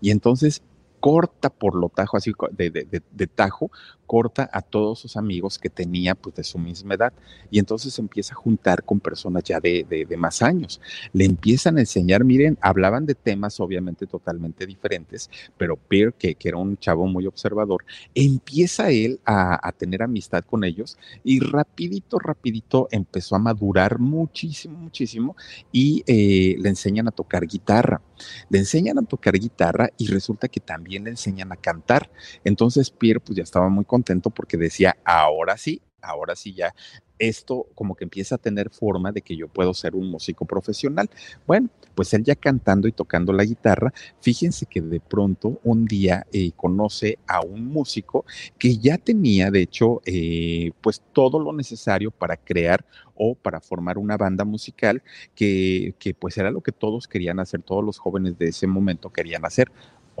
[0.00, 0.62] Y entonces
[1.00, 3.70] corta por lo tajo, así de, de, de, tajo,
[4.06, 7.12] corta a todos sus amigos que tenía pues de su misma edad
[7.50, 10.80] y entonces empieza a juntar con personas ya de, más años.
[11.12, 16.48] Le empiezan a enseñar, miren, hablaban de temas obviamente totalmente diferentes, pero Pierre, que, que
[16.48, 17.84] era un chavo muy observador,
[18.14, 24.76] empieza él a, a, tener amistad con ellos y rapidito, rapidito empezó a madurar muchísimo,
[24.76, 25.36] muchísimo
[25.72, 28.02] y eh, le enseñan a tocar guitarra.
[28.50, 32.10] Le enseñan a tocar guitarra y resulta que también le enseñan a cantar.
[32.44, 36.74] Entonces Pierre pues ya estaba muy contento porque decía, ahora sí, ahora sí ya
[37.20, 41.08] esto como que empieza a tener forma de que yo puedo ser un músico profesional.
[41.46, 46.26] Bueno, pues él ya cantando y tocando la guitarra, fíjense que de pronto un día
[46.32, 48.24] eh, conoce a un músico
[48.58, 53.98] que ya tenía, de hecho, eh, pues todo lo necesario para crear o para formar
[53.98, 55.02] una banda musical
[55.34, 59.10] que, que pues era lo que todos querían hacer, todos los jóvenes de ese momento
[59.10, 59.70] querían hacer.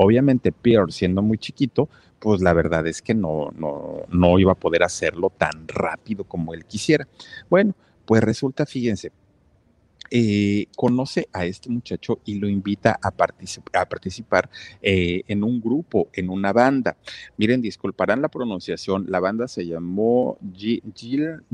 [0.02, 4.54] Obviamente Pierre, siendo muy chiquito, pues la verdad es que no, no, no iba a
[4.54, 7.06] poder hacerlo tan rápido como él quisiera.
[7.50, 7.74] Bueno,
[8.06, 9.12] pues resulta, fíjense,
[10.10, 14.48] eh, conoce a este muchacho y lo invita a, participar
[14.80, 16.96] eh, en un grupo, en una banda.
[17.36, 21.44] Miren, disculparán la pronunciación, la banda se llamó Gillen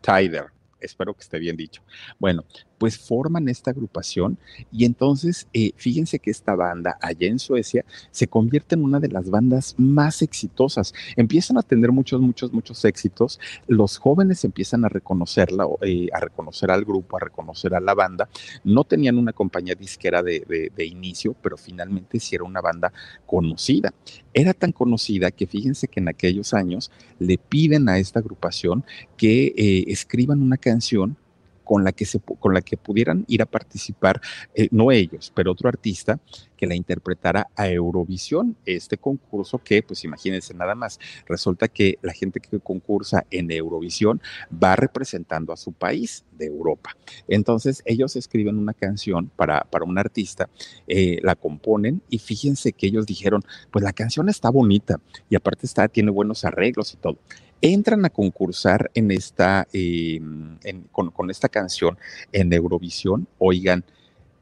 [0.00, 0.46] Tider,
[0.80, 1.82] espero que esté bien dicho.
[2.20, 2.44] Bueno,
[2.82, 4.38] pues forman esta agrupación
[4.72, 9.06] y entonces eh, fíjense que esta banda allá en Suecia se convierte en una de
[9.06, 10.92] las bandas más exitosas.
[11.14, 13.38] Empiezan a tener muchos, muchos, muchos éxitos.
[13.68, 18.28] Los jóvenes empiezan a reconocerla, eh, a reconocer al grupo, a reconocer a la banda.
[18.64, 22.92] No tenían una compañía disquera de, de inicio, pero finalmente sí era una banda
[23.26, 23.94] conocida.
[24.34, 26.90] Era tan conocida que fíjense que en aquellos años
[27.20, 28.84] le piden a esta agrupación
[29.16, 31.16] que eh, escriban una canción
[31.64, 34.20] con la que, se, con la que pudieran ir a participar,
[34.54, 36.20] eh, no ellos, pero otro artista
[36.56, 42.12] que la interpretara a Eurovisión, este concurso que, pues imagínense nada más, resulta que la
[42.12, 44.22] gente que concursa en Eurovisión
[44.62, 46.96] va representando a su país de Europa.
[47.26, 50.48] Entonces ellos escriben una canción para, para un artista,
[50.86, 55.66] eh, la componen y fíjense que ellos dijeron, pues la canción está bonita y aparte
[55.66, 57.18] está, tiene buenos arreglos y todo
[57.62, 60.58] entran a concursar en esta, em,
[60.90, 61.96] con, con, esta canción
[62.32, 63.84] en Eurovisión, oigan,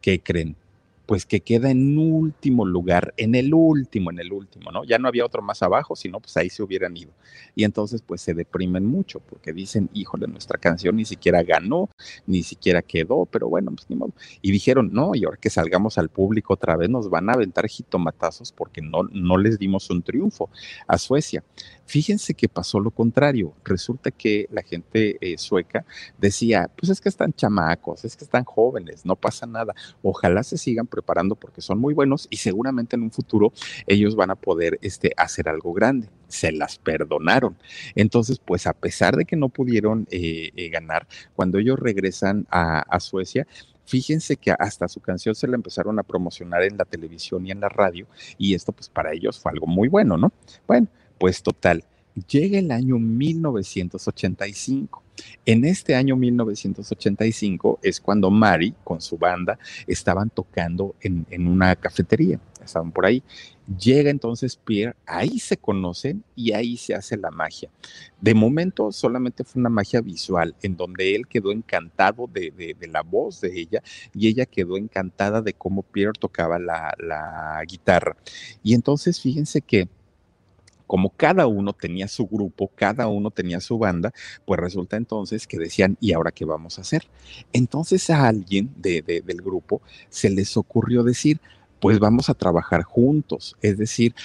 [0.00, 0.56] ¿qué creen?
[1.10, 4.84] Pues que queda en último lugar, en el último, en el último, ¿no?
[4.84, 7.10] Ya no había otro más abajo, sino pues ahí se hubieran ido.
[7.56, 11.90] Y entonces pues se deprimen mucho porque dicen, híjole, nuestra canción ni siquiera ganó,
[12.28, 14.12] ni siquiera quedó, pero bueno, pues ni modo.
[14.40, 17.66] Y dijeron, no, y ahora que salgamos al público otra vez nos van a aventar
[17.66, 20.48] jitomatazos porque no, no les dimos un triunfo
[20.86, 21.42] a Suecia.
[21.86, 23.52] Fíjense que pasó lo contrario.
[23.64, 25.84] Resulta que la gente eh, sueca
[26.18, 29.74] decía, pues es que están chamacos, es que están jóvenes, no pasa nada.
[30.00, 33.52] Ojalá se sigan preparando porque son muy buenos y seguramente en un futuro
[33.86, 36.08] ellos van a poder este, hacer algo grande.
[36.28, 37.56] Se las perdonaron.
[37.94, 42.80] Entonces, pues a pesar de que no pudieron eh, eh, ganar, cuando ellos regresan a,
[42.80, 43.46] a Suecia,
[43.86, 47.60] fíjense que hasta su canción se la empezaron a promocionar en la televisión y en
[47.60, 48.06] la radio
[48.38, 50.32] y esto pues para ellos fue algo muy bueno, ¿no?
[50.66, 50.86] Bueno,
[51.18, 51.84] pues total,
[52.28, 55.02] llega el año 1985.
[55.44, 61.76] En este año 1985 es cuando Mari con su banda estaban tocando en, en, una
[61.76, 63.22] cafetería, estaban por ahí.
[63.78, 67.70] Llega entonces Pierre, ahí se conocen y ahí se hace la magia.
[68.20, 72.88] De momento solamente fue una magia visual, en donde él quedó encantado de, de, de
[72.88, 73.82] la voz de ella
[74.14, 78.16] y ella quedó encantada de cómo Pierre tocaba la, la guitarra.
[78.62, 79.88] Y entonces fíjense que
[80.90, 84.12] como cada uno tenía su grupo, cada uno tenía su banda,
[84.44, 87.07] pues resulta entonces que decían, ¿y ahora qué vamos a hacer?
[87.53, 91.40] Entonces a alguien de, de, del grupo se les ocurrió decir,
[91.79, 94.16] pues vamos a trabajar juntos, es decir,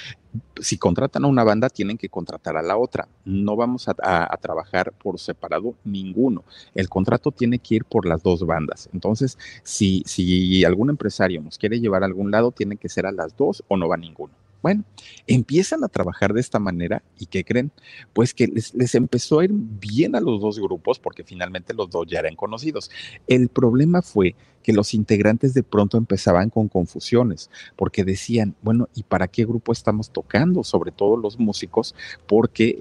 [0.60, 3.08] si contratan a una banda, tienen que contratar a la otra.
[3.26, 6.44] No vamos a, trabajar por separado ninguno.
[6.74, 8.90] El contrato tiene que ir por las dos bandas.
[8.92, 13.12] Entonces, si, si algún empresario nos quiere llevar a algún lado, tiene que ser a
[13.12, 14.34] las dos o no va ninguno.
[14.66, 14.84] Bueno,
[15.28, 17.72] empiezan a trabajar de esta manera y ¿qué creen?
[18.14, 21.92] Pues que les, les, empezó a ir bien a los dos grupos porque finalmente los
[21.92, 22.90] dos ya eran conocidos.
[23.28, 24.34] El problema fue
[24.66, 29.72] que los integrantes de pronto empezaban con confusiones porque decían, bueno, ¿y para qué grupo
[29.72, 30.64] estamos tocando?
[30.64, 31.94] Sobre todo los músicos,
[32.26, 32.76] porque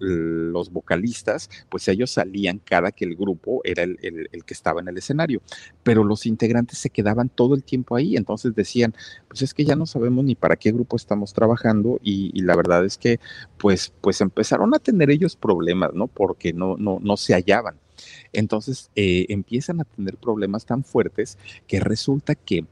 [0.00, 4.80] los vocalistas, pues ellos salían cada que el grupo era el, el, el que estaba
[4.80, 5.42] en el escenario,
[5.84, 8.92] pero los integrantes se quedaban todo el tiempo ahí, entonces decían,
[9.28, 12.56] pues es que ya no sabemos ni para qué grupo estamos trabajando y, y la
[12.56, 13.20] verdad es que
[13.58, 16.08] pues, pues empezaron a tener ellos problemas, ¿no?
[16.08, 17.81] Porque no, no, no se hallaban.
[18.32, 22.64] Entonces eh, empiezan a tener problemas tan fuertes que resulta que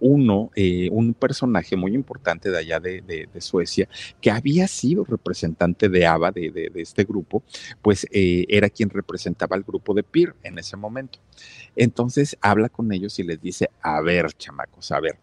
[0.00, 3.88] uno, eh, un personaje muy importante de allá de, Suecia,
[4.20, 7.42] que había sido representante de ABBA, de, este grupo,
[7.82, 11.18] pues eh, era quien representaba al grupo de Peer en ese momento.
[11.76, 15.18] Entonces habla con ellos y les dice, a ver, chamacos, a ver,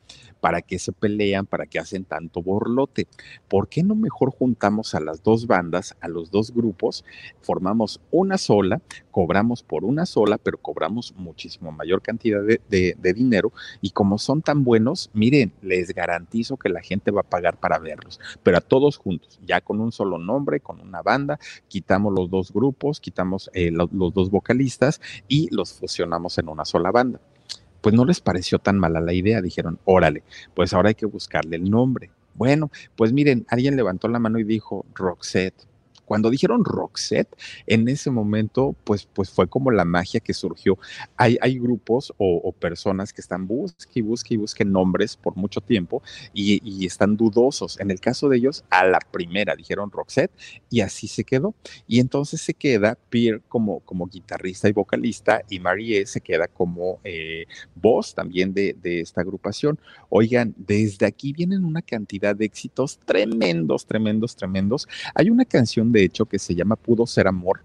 [0.45, 1.47] ¿para qué se pelean?
[1.47, 3.07] ¿Para qué hacen tanto borlote?
[3.47, 7.03] ¿Por qué no mejor juntamos a las dos bandas, a los dos grupos,
[7.41, 8.79] formamos una sola,
[9.09, 14.63] cobramos por una sola, pero cobramos muchísimo mayor cantidad de, dinero y como son tan
[14.63, 18.97] buenos, miren, les garantizo que la gente va a pagar para verlos, pero a todos
[18.97, 23.71] juntos, ya con un solo nombre, con una banda, quitamos los dos grupos, quitamos eh,
[23.71, 27.19] los dos vocalistas y los fusionamos en una sola banda
[27.85, 30.23] pues no les pareció tan mala la idea, dijeron, órale,
[30.55, 32.09] pues ahora hay que buscarle el nombre.
[32.33, 35.67] Bueno, pues miren, alguien levantó la mano y dijo, Roxette.
[36.05, 37.35] Cuando dijeron Roxette,
[37.67, 40.77] en ese momento, pues, pues fue como la magia que surgió.
[41.17, 45.61] Hay, hay grupos o, personas que están busque y busque y busquen nombres por mucho
[45.61, 46.01] tiempo
[46.33, 47.79] y, y, están dudosos.
[47.79, 50.31] En el caso de ellos, a la primera dijeron Roxette
[50.69, 51.53] y así se quedó.
[51.87, 56.99] Y entonces se queda Pierre como, como guitarrista y vocalista y Marie se queda como
[57.03, 59.79] eh, voz también de, de esta agrupación.
[60.09, 64.87] Oigan, desde aquí vienen una cantidad de éxitos tremendos, tremendos, tremendos.
[65.13, 67.61] Hay una canción de hecho, que se llama Pudo Ser Amor,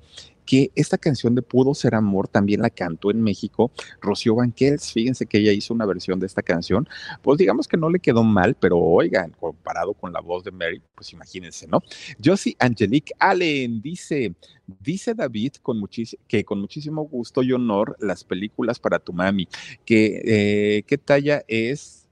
[0.47, 4.93] que esta canción de Pudo Ser Amor también la cantó en México Rocío Banquels.
[4.93, 6.88] Fíjense que ella hizo una versión de esta canción,
[7.23, 10.81] pues digamos que no le quedó mal, pero oigan, comparado con la voz de Mary,
[10.95, 11.83] pues imagínense, ¿no?
[12.25, 14.35] Josie Angelique Allen dice,
[14.81, 15.81] dice David con
[16.27, 19.49] que con muchísimo gusto y honor las películas para tu mami,
[19.85, 22.07] que eh, qué talla es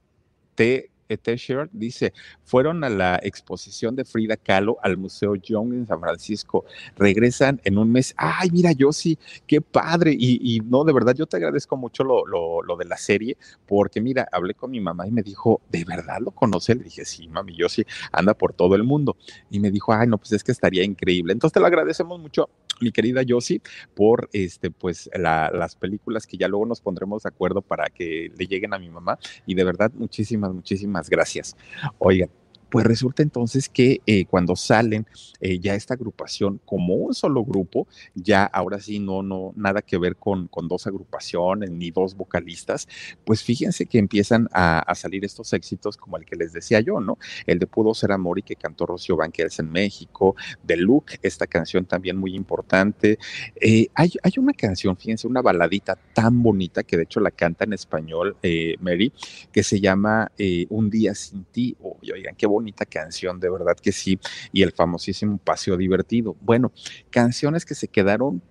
[0.57, 2.13] T T-shirt dice,
[2.45, 6.65] fueron a la exposición de Frida Kahlo al Museo Young en San Francisco,
[6.97, 11.27] regresan en un mes, ay, mira, yo sí, qué padre, y, no, de verdad, yo
[11.27, 15.11] te agradezco mucho lo, lo, de la serie, porque mira, hablé con mi mamá y
[15.11, 16.75] me dijo, ¿de verdad lo conoce?
[16.75, 19.17] Le dije, sí, mami, yo sí, anda por todo el mundo,
[19.51, 22.51] y me dijo, ay, no, pues es que estaría increíble, entonces te lo agradecemos mucho
[22.81, 23.61] mi querida Josie,
[23.95, 28.47] por este, pues, las películas que ya luego nos pondremos de acuerdo para que le
[28.47, 29.19] lleguen a mi mamá.
[29.47, 31.57] Y de verdad, muchísimas, muchísimas gracias.
[31.99, 32.31] Oigan,
[32.71, 35.07] pues resulta entonces que eh, cuando salen
[35.41, 39.99] eh, ya esta agrupación como un solo grupo, ya ahora sí no, no, nada que
[39.99, 42.89] ver con, con dos agrupaciones ni dos vocalistas,
[43.25, 47.19] pues fíjense que empiezan a, salir estos éxitos como el que les decía yo, ¿no?
[47.47, 51.47] El de Pudo Ser Amor y que cantó Rocío Banquers en México, de Look, esta
[51.47, 53.19] canción también muy importante.
[53.61, 57.65] Eh, hay, hay una canción, fíjense, una baladita tan bonita que de hecho la canta
[57.65, 58.37] en español
[58.81, 59.13] Mary,
[59.53, 60.33] que se llama
[60.71, 61.77] Un día sin ti.
[61.81, 64.19] oigan, qué bonito bonita canción, de verdad que sí,
[64.53, 66.37] y el famosísimo Paseo Divertido.
[66.41, 66.73] Bueno,
[67.11, 68.43] canciones que se quedaron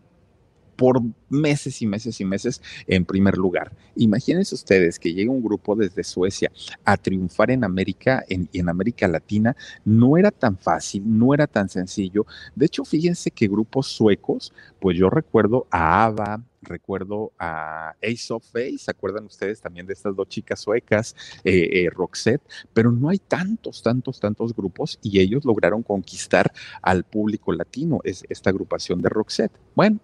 [0.77, 3.73] por meses y meses y meses en primer lugar.
[3.95, 6.51] Imagínense ustedes que llega un grupo desde Suecia
[6.85, 9.55] a triunfar en América y en América Latina.
[9.83, 12.25] No era tan fácil, no era tan sencillo.
[12.55, 18.43] De hecho, fíjense que grupos suecos, pues yo recuerdo a ABBA, recuerdo a Ace of
[18.53, 22.41] Base, ¿se acuerdan ustedes también de estas dos chicas suecas, eh, eh, Roxette?
[22.73, 28.23] Pero no hay tantos, tantos, tantos grupos y ellos lograron conquistar al público latino, es
[28.29, 29.53] esta agrupación de Roxette.
[29.75, 29.99] Bueno,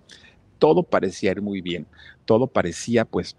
[0.63, 1.85] todo parecía ir muy bien,
[2.23, 3.35] todo parecía pues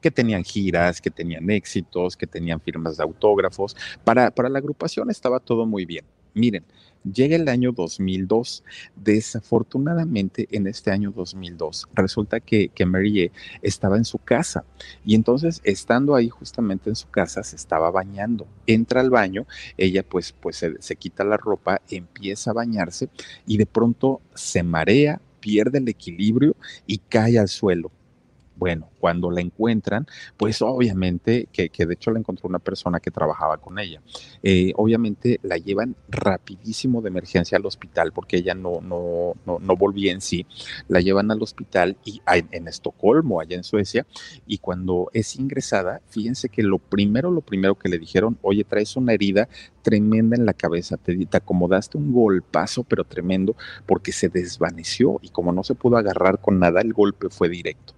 [0.00, 3.76] que tenían giras, que tenían éxitos, que tenían firmas de autógrafos.
[4.02, 6.06] Para, para la agrupación estaba todo muy bien.
[6.32, 6.64] Miren,
[7.04, 8.62] Llega el año 2002.
[8.96, 14.64] Desafortunadamente, en este año 2002, resulta que, que Mary estaba en su casa
[15.04, 18.46] y entonces, estando ahí justamente en su casa, se estaba bañando.
[18.66, 23.08] Entra al baño, ella pues, pues se, se quita la ropa, empieza a bañarse
[23.46, 27.90] y de pronto se marea, pierde el equilibrio y cae al suelo.
[28.62, 33.56] Bueno, cuando la encuentran, pues obviamente, que, de hecho la encontró una persona que trabajaba
[33.56, 34.00] con ella,
[34.42, 40.12] eh, obviamente la llevan rapidísimo de emergencia al hospital porque ella no, no, no, volvía
[40.12, 40.46] en sí,
[40.86, 44.06] la llevan al hospital y en Estocolmo, allá en Suecia,
[44.46, 48.96] y cuando es ingresada, fíjense que lo primero, lo primero que le dijeron, oye, traes
[48.96, 49.48] una herida
[49.82, 55.28] tremenda en la cabeza, te, te acomodaste un golpazo, pero tremendo, porque se desvaneció y
[55.28, 57.94] como no se pudo agarrar con nada, el golpe fue directo.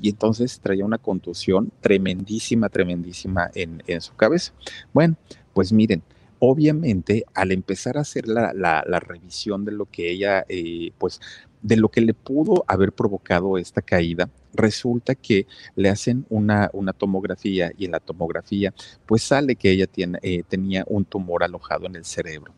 [0.00, 4.52] Y entonces traía una contusión tremendísima, tremendísima en, su cabeza.
[4.92, 5.16] Bueno,
[5.54, 6.02] pues miren,
[6.38, 11.20] obviamente al empezar a hacer la, revisión de lo que ella, eh, pues
[11.62, 16.92] de lo que le pudo haber provocado esta caída, resulta que le hacen una, una
[16.92, 18.72] tomografía y en la tomografía
[19.06, 22.52] pues sale que ella tiene, eh, tenía un tumor alojado en el cerebro.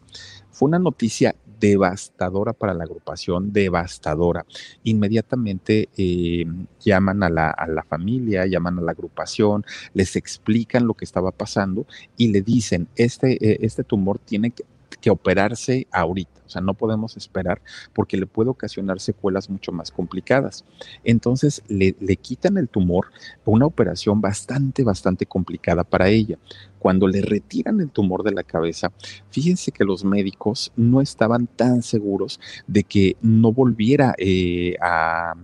[0.50, 4.44] Fue una noticia devastadora para la agrupación, devastadora.
[4.84, 6.46] Inmediatamente eh,
[6.80, 11.32] llaman a la, a la, familia, llaman a la agrupación, les explican lo que estaba
[11.32, 14.64] pasando y le dicen, este, eh, este tumor tiene que,
[14.96, 16.38] que operarse ahorita.
[16.46, 17.60] O sea, no podemos esperar
[17.92, 20.64] porque le puede ocasionar secuelas mucho más complicadas.
[21.04, 23.08] Entonces, le, le quitan el tumor,
[23.44, 26.38] una operación bastante, bastante complicada para ella.
[26.78, 28.92] Cuando le retiran el tumor de la cabeza,
[29.30, 35.34] fíjense que los médicos no estaban tan seguros de que no volviera eh, a,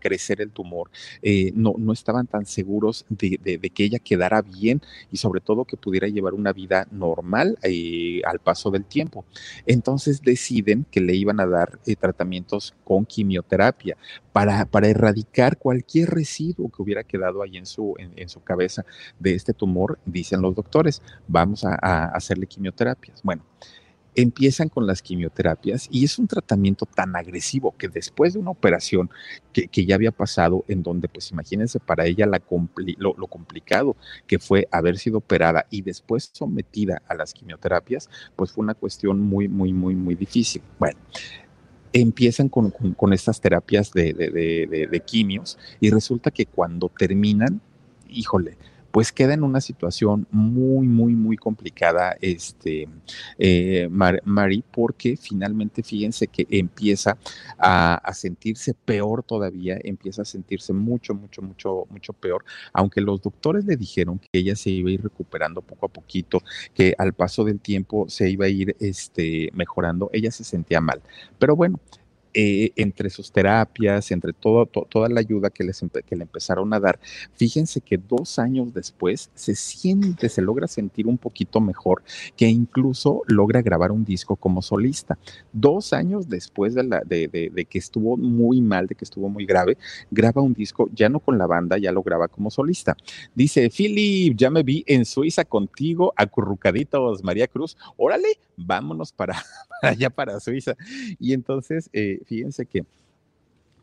[0.00, 0.90] crecer el tumor,
[1.22, 3.38] eh, no, no estaban tan seguros de,
[3.74, 8.38] que ella quedara bien y sobre todo que pudiera llevar una vida normal eh, al
[8.38, 9.24] paso del tiempo.
[9.66, 13.96] Entonces, deciden que le iban a dar tratamientos con quimioterapia
[14.32, 18.84] para, para, erradicar cualquier residuo que hubiera quedado ahí en su, en, su cabeza
[19.18, 20.67] de este tumor, dicen los doctores,
[21.26, 23.22] vamos a, hacerle quimioterapias.
[23.22, 23.42] Bueno,
[24.14, 29.10] empiezan con las quimioterapias y es un tratamiento tan agresivo que después de una operación
[29.52, 32.42] que, ya había pasado, en donde, pues imagínense para ella la
[32.96, 38.64] lo, complicado que fue haber sido operada y después sometida a las quimioterapias, pues fue
[38.64, 40.62] una cuestión muy, muy, muy, muy difícil.
[40.78, 40.98] Bueno,
[41.92, 47.60] empiezan con, con, estas terapias de, quimios y resulta que cuando terminan,
[48.08, 48.56] híjole,
[48.90, 52.88] pues queda en una situación muy, muy, muy complicada, este,
[53.38, 57.16] eh, Mari, porque finalmente fíjense que empieza
[57.58, 63.20] a, a, sentirse peor todavía, empieza a sentirse mucho, mucho, mucho, mucho peor, aunque los
[63.20, 66.42] doctores le dijeron que ella se iba a ir recuperando poco a poquito,
[66.74, 71.02] que al paso del tiempo se iba a ir este, mejorando, ella se sentía mal.
[71.38, 71.80] Pero bueno,
[72.34, 76.80] eh, entre sus terapias, entre todo, toda la ayuda que, les que le empezaron a
[76.80, 76.98] dar,
[77.34, 82.02] fíjense que dos años después se siente, se logra sentir un poquito mejor,
[82.36, 85.18] que incluso logra grabar un disco como solista.
[85.52, 89.46] Dos años después de, la, de, de, que estuvo muy mal, de que estuvo muy
[89.46, 89.76] grave,
[90.10, 92.96] graba un disco ya no con la banda, ya lo graba como solista.
[93.34, 99.42] Dice, Philip, ya me vi en Suiza contigo, acurrucaditos, María Cruz, órale, vámonos para,
[99.82, 100.74] allá, para Suiza.
[101.18, 102.84] Y entonces, eh, fíjense que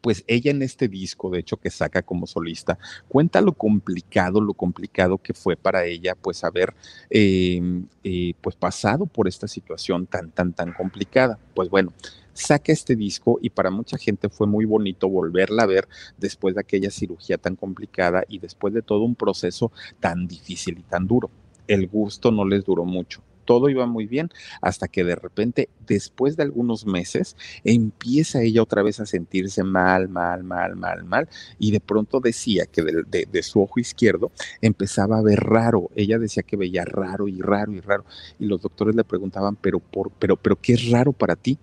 [0.06, 2.78] pues ella en este disco, de hecho, que saca como solista,
[3.08, 6.76] cuenta lo complicado, lo complicado que fue para ella, pues haber,
[7.10, 11.40] em, eh, pues pasado por esta situación tan, tan, tan complicada.
[11.56, 11.92] Pues bueno,
[12.34, 15.88] saca este disco y para mucha gente fue muy bonito volverla a ver
[16.20, 20.84] después de aquella cirugía tan complicada y después de todo un proceso tan difícil y
[20.84, 21.32] tan duro.
[21.68, 24.30] El gusto no les duró mucho todo iba muy bien,
[24.62, 30.10] hasta que de repente, después de algunos meses, empieza ella otra vez a sentirse mal,
[30.10, 31.30] mal, mal, mal, mal,
[31.60, 34.32] y de pronto decía que de, su ojo izquierdo
[34.62, 38.06] empezaba a ver raro, ella decía que veía raro y raro y raro,
[38.40, 41.58] y los doctores le preguntaban, pero, por, pero, pero, ¿qué es raro para ti?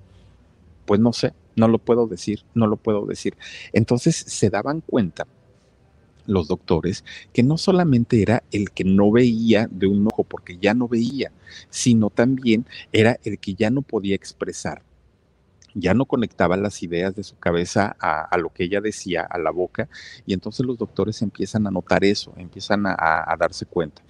[0.86, 3.36] Pues no sé, no lo puedo decir, no lo puedo decir.
[3.72, 5.26] Entonces se daban cuenta
[6.26, 10.74] los doctores que no solamente era el que no veía de un ojo porque ya
[10.74, 11.32] no veía,
[11.70, 14.82] sino también era el que ya no podía expresar.
[15.74, 19.50] Ya no conectaba las ideas de su cabeza a, lo que ella decía, a la
[19.50, 19.88] boca,
[20.26, 24.02] y entonces los doctores empiezan a notar eso, empiezan a darse cuenta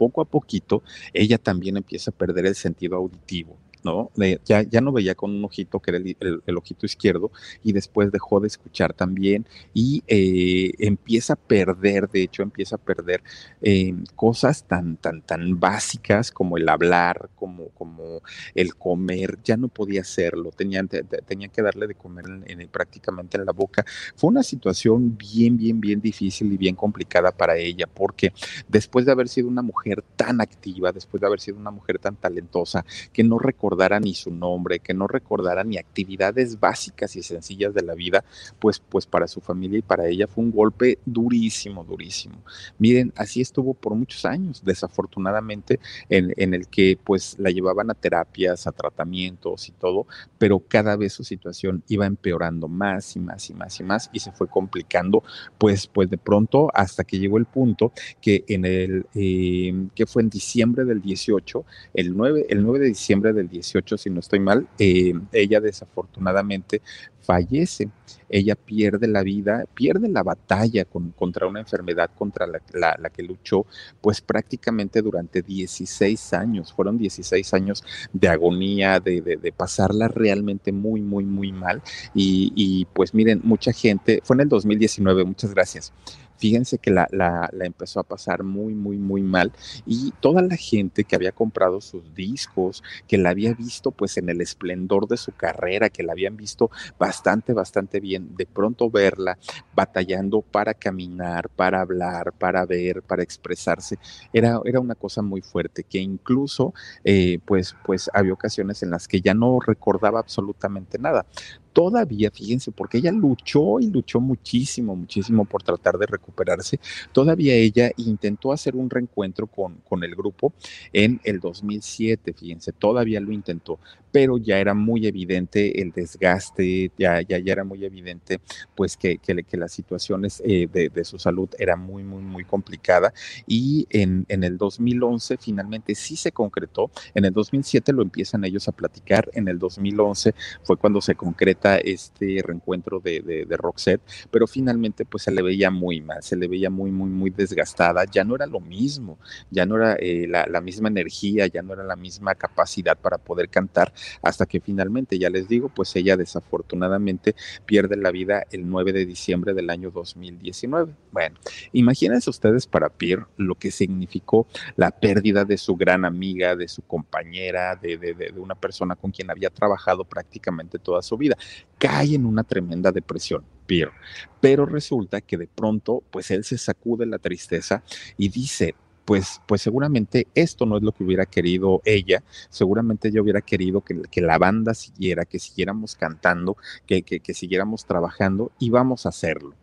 [0.00, 0.82] poco a poquito
[1.12, 3.58] ella también empieza a perder el sentido auditivo.
[3.82, 4.10] ¿No?
[4.44, 7.30] ya, ya no veía con un ojito que era el, ojito izquierdo
[7.62, 12.78] y después dejó de escuchar también y eh, empieza a perder, de hecho empieza a
[12.78, 13.22] perder
[13.62, 18.22] eh, cosas tan, tan, tan básicas como el hablar, como, como
[18.54, 20.84] el comer, ya no podía hacerlo, tenía,
[21.26, 23.84] tenía que darle de comer en, prácticamente en la boca.
[24.16, 28.32] Fue una situación bien, bien, bien difícil y bien complicada para ella porque
[28.68, 32.16] después de haber sido una mujer tan activa, después de haber sido una mujer tan
[32.16, 37.22] talentosa, que no recordaba recordara ni su nombre, que no recordara ni actividades básicas y
[37.22, 38.24] sencillas de la vida,
[38.58, 42.42] pues, pues para su familia y para ella fue un golpe durísimo, durísimo.
[42.78, 47.94] Miren, así estuvo por muchos años, desafortunadamente, en, en el que pues la llevaban a
[47.94, 50.06] terapias, a tratamientos y todo,
[50.36, 54.18] pero cada vez su situación iba empeorando más y más y más y más y
[54.18, 55.22] se fue complicando,
[55.58, 60.22] pues, pues de pronto hasta que llegó el punto que en el, eh, que fue
[60.22, 61.64] en diciembre del 18,
[61.94, 65.60] el 9, el 9 de diciembre del 18, 18, si no estoy mal, eh, ella
[65.60, 66.82] desafortunadamente
[67.20, 67.88] fallece.
[68.28, 73.66] Ella pierde la vida, pierde la batalla contra una enfermedad contra la, que luchó,
[74.00, 76.72] pues prácticamente durante 16 años.
[76.72, 81.82] Fueron 16 años de agonía, de, pasarla realmente muy, muy, muy mal.
[82.14, 85.92] Y, y, pues miren, mucha gente, fue en el 2019, muchas gracias
[86.40, 89.52] fíjense que la, la, empezó a pasar muy, muy, muy mal
[89.84, 94.30] y toda la gente que había comprado sus discos, que la había visto pues en
[94.30, 99.38] el esplendor de su carrera, que la habían visto bastante, bastante bien, de pronto verla
[99.74, 103.98] batallando para caminar, para hablar, para ver, para expresarse,
[104.32, 106.72] era, era una cosa muy fuerte, que incluso
[107.04, 111.26] eh, pues, pues había ocasiones en las que ya no recordaba absolutamente nada
[111.72, 116.80] todavía, fíjense, porque ella luchó y luchó muchísimo, muchísimo por tratar de recuperarse,
[117.12, 120.52] todavía ella intentó hacer un reencuentro con, con el grupo
[120.92, 123.78] en el 2007, fíjense, todavía lo intentó,
[124.12, 128.40] pero ya era muy evidente el desgaste, ya, ya, ya era muy evidente
[128.74, 133.12] pues que, que, las situaciones eh, de, de, su salud era muy, muy, muy complicada.
[133.46, 138.68] Y en, en el 2011 finalmente sí se concretó, en el 2007 lo empiezan ellos
[138.68, 144.00] a platicar, en el 2011 fue cuando se concreta este reencuentro de, de, Roxette,
[144.30, 148.04] pero finalmente pues se le veía muy mal, se le veía muy, muy, muy desgastada,
[148.04, 149.18] ya no era lo mismo,
[149.50, 153.48] ya no era eh, la, misma energía, ya no era la misma capacidad para poder
[153.48, 153.92] cantar
[154.22, 157.34] hasta que finalmente, ya les digo, pues ella desafortunadamente
[157.66, 160.94] pierde la vida el 9 de diciembre del año 2019.
[161.12, 161.36] Bueno,
[161.72, 164.46] imagínense ustedes para Pierre lo que significó
[164.76, 169.30] la pérdida de su gran amiga, de su compañera, de, de una persona con quien
[169.30, 171.36] había trabajado prácticamente toda su vida.
[171.78, 173.44] Cae en una tremenda depresión.
[173.66, 173.92] Pero,
[174.40, 177.84] pero resulta que de pronto, pues él se sacude la tristeza
[178.16, 178.74] y dice,
[179.04, 183.82] pues, pues seguramente esto no es lo que hubiera querido ella, seguramente ella hubiera querido
[183.82, 189.54] que, la banda siguiera, que siguiéramos cantando, que siguiéramos trabajando y vamos a hacerlo.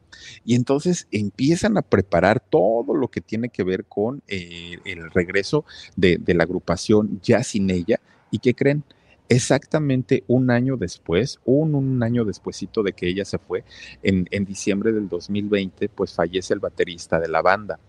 [0.46, 5.66] Y entonces empiezan a preparar todo lo que tiene que ver con eh, el regreso
[5.96, 8.00] de, de la agrupación ya sin ella.
[8.32, 8.84] ¿Y qué creen?
[9.30, 13.63] Exactamente un año después, un, un año despuesito de que ella se fue,
[14.03, 17.80] en, en diciembre del 2020, pues fallece el baterista de la banda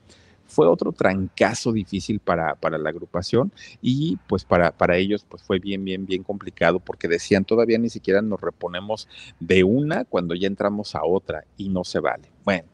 [0.49, 5.59] fue otro trancazo difícil para, para la agrupación y pues para, para ellos pues fue
[5.59, 9.09] bien, bien, bien complicado porque decían todavía ni siquiera nos reponemos
[9.39, 12.31] de una cuando ya entramos a otra y no se vale.
[12.45, 12.67] Bueno,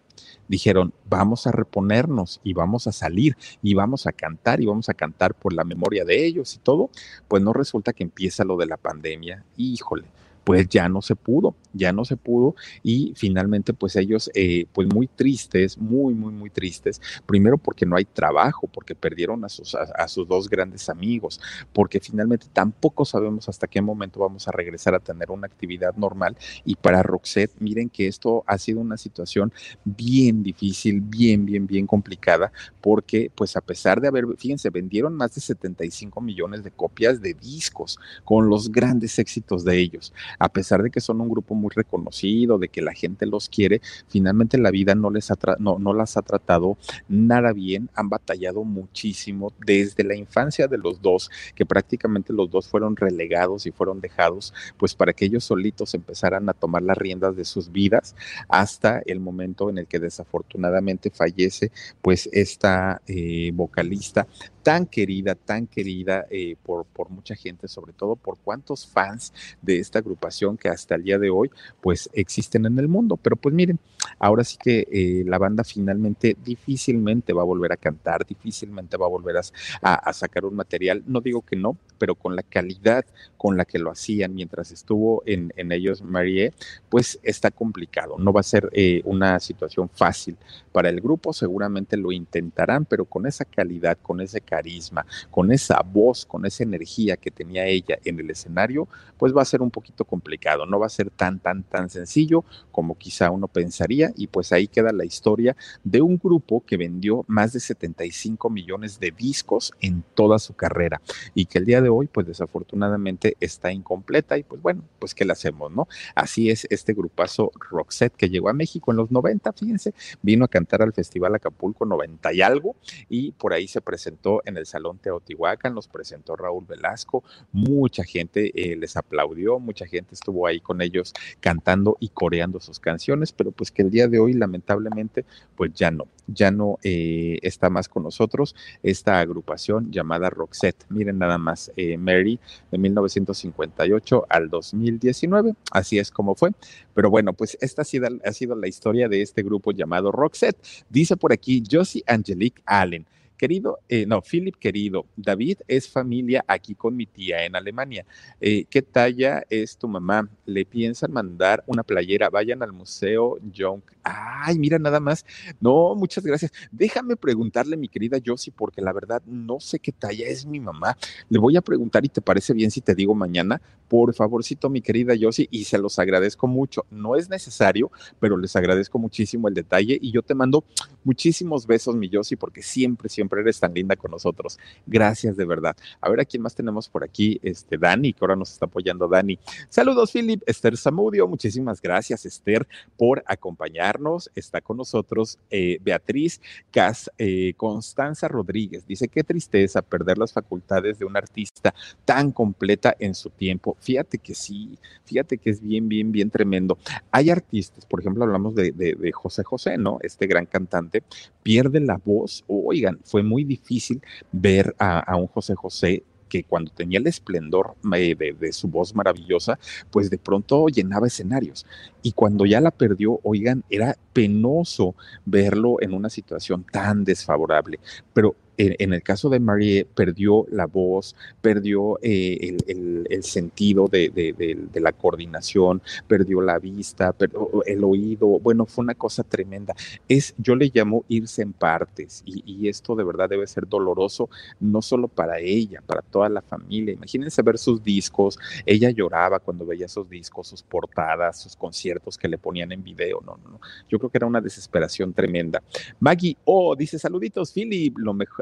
[0.49, 4.95] dijeron, vamos a reponernos y vamos a salir y vamos a cantar y vamos a
[4.95, 6.91] cantar por la memoria de ellos y todo,
[7.29, 9.45] pues no resulta que empieza lo de la pandemia.
[9.57, 10.05] Híjole,
[10.45, 14.87] pues ya no se pudo, ya no se pudo y finalmente pues ellos eh, pues
[14.93, 19.75] muy tristes, muy, muy, muy tristes, primero porque no hay trabajo, porque perdieron a sus,
[19.75, 21.41] a, a sus dos grandes amigos,
[21.73, 26.37] porque finalmente tampoco sabemos hasta qué momento vamos a regresar a tener una actividad normal.
[26.65, 29.53] Y para Roxette, miren que esto ha sido una situación
[29.85, 35.35] bien difícil, bien, bien, bien complicada, porque pues a pesar de haber, fíjense, vendieron más
[35.35, 40.83] de 75 millones de copias de discos con los grandes éxitos de ellos a pesar
[40.83, 44.71] de que son un grupo muy reconocido, de que la gente los quiere, finalmente la
[44.71, 46.77] vida no, les ha no, no las ha tratado
[47.09, 52.69] nada bien, han batallado muchísimo desde la infancia de los dos, que prácticamente los dos
[52.69, 57.37] fueron relegados y fueron dejados, pues para que ellos solitos empezaran a tomar las riendas
[57.37, 58.15] de sus vidas
[58.49, 61.71] hasta el momento en el que desafortunadamente fallece
[62.03, 64.27] pues esta eh, vocalista
[64.65, 69.79] tan querida, tan querida eh, por, por mucha gente, sobre todo por cuántos fans de
[69.79, 71.51] esta agrupación que hasta el día de hoy
[71.83, 73.19] pues existen en el mundo.
[73.19, 73.79] Pero pues miren,
[74.19, 79.05] ahora sí que eh, la banda finalmente difícilmente va a volver a cantar, difícilmente va
[79.05, 79.37] a volver
[79.83, 81.03] a, sacar un material.
[81.07, 83.05] No digo que no, pero con la calidad
[83.37, 86.55] con la que lo hacían mientras estuvo en, en ellos Marie,
[86.89, 88.17] pues está complicado.
[88.19, 90.39] No va a ser eh, una situación fácil
[90.73, 95.83] para el grupo, seguramente lo intentarán, pero con esa calidad, con ese carisma, con esa
[95.83, 98.87] voz, con esa energía que tenía ella en el escenario,
[99.19, 102.45] pues va a ser un poquito complicado, no va a ser tan, tan, tan sencillo
[102.71, 107.25] como quizá uno pensaría y pues ahí queda la historia de un grupo que vendió
[107.27, 111.01] más de 75 millones de discos en toda su carrera
[111.35, 115.25] y que el día de hoy pues desafortunadamente está incompleta y pues bueno, pues qué
[115.25, 115.89] le hacemos, ¿no?
[116.15, 120.49] Así es este grupazo Roxette que llegó a México en los 90, fíjense, vino a
[120.49, 122.77] cantar al Festival Acapulco 90 y algo
[123.09, 128.53] y por ahí se presentó en el Salón Teotihuacán, los presentó Raúl Velasco, mucha gente
[128.55, 133.51] eh, les aplaudió, mucha gente estuvo ahí con ellos cantando y coreando sus canciones, pero
[133.51, 135.25] pues que el día de hoy lamentablemente
[135.57, 140.85] pues ya no, ya no eh, está más con nosotros esta agrupación llamada Roxette.
[140.89, 142.39] Miren nada más, eh, Mary
[142.71, 146.51] de 1958 al 2019, así es como fue.
[146.95, 150.59] Pero bueno, pues esta ha sido, ha sido la historia de este grupo llamado Roxette.
[150.89, 153.07] Dice por aquí Josie Angelique Allen.
[153.37, 158.07] Querido, eh, no, Philip, querido, David es familia aquí con mi tía en Alemania.
[158.41, 160.29] Eh, ¿Qué talla es tu mamá?
[160.47, 162.31] Le piensan mandar una playera.
[162.31, 163.83] Vayan al Museo Young.
[164.05, 165.27] Ay, mira nada más.
[165.61, 166.53] No, muchas gracias.
[166.71, 170.97] Déjame preguntarle, mi querida Josie, porque la verdad no sé qué talla es mi mamá.
[171.29, 173.61] Le voy a preguntar y te parece bien si te digo mañana.
[173.89, 176.87] Por favorcito, mi querida Josie, y se los agradezco mucho.
[176.91, 180.65] No es necesario, pero les agradezco muchísimo el detalle y yo te mando
[181.03, 184.59] muchísimos besos, mi Josie, porque siempre, siempre siempre eres tan linda con nosotros.
[184.87, 185.77] Gracias de verdad.
[186.01, 187.41] A ver a quién más tenemos por aquí.
[187.43, 189.39] Este Dani, que ahora nos está apoyando Dani.
[189.69, 190.43] Saludos, Philip.
[190.47, 192.67] Esther Zamudio, muchísimas gracias, Esther,
[192.97, 194.31] por acompañarnos.
[194.35, 198.87] Está con nosotros eh, Beatriz Cas, eh, Constanza Rodríguez.
[198.87, 203.77] Dice, qué tristeza perder las facultades de un artista tan completa en su tiempo.
[203.81, 206.77] Fíjate que sí, fíjate que es bien, bien, bien tremendo.
[207.11, 209.99] Hay artistas, por ejemplo, hablamos de, de, de José José, ¿no?
[210.03, 211.03] Este gran cantante,
[211.43, 212.45] pierde la voz.
[212.49, 214.03] Oigan, fue muy difícil
[214.33, 218.93] ver a, un José José que cuando tenía el esplendor eh, de, de, su voz
[218.93, 219.57] maravillosa,
[219.93, 221.65] pues de pronto llenaba escenarios.
[222.05, 224.95] Y cuando ya la perdió, oigan, era penoso
[225.25, 227.81] verlo en una situación tan desfavorable.
[228.13, 234.93] Pero en, el caso de Marie, perdió la voz, perdió eh, el, sentido de, la
[234.93, 238.39] coordinación, perdió la vista, perdió el oído.
[238.39, 239.75] Bueno, fue una cosa tremenda.
[240.09, 244.31] Es, yo le llamo irse en partes y, esto de verdad debe ser doloroso,
[244.61, 246.95] no solo para ella, para toda la familia.
[246.95, 248.39] Imagínense ver sus discos.
[248.65, 253.21] Ella lloraba cuando veía esos discos, sus portadas, sus conciertos que le ponían en video.
[253.25, 253.61] No, no, no.
[253.89, 255.63] Yo creo que era una desesperación tremenda.
[256.01, 257.97] Maggie, oh, dice saluditos, Philip,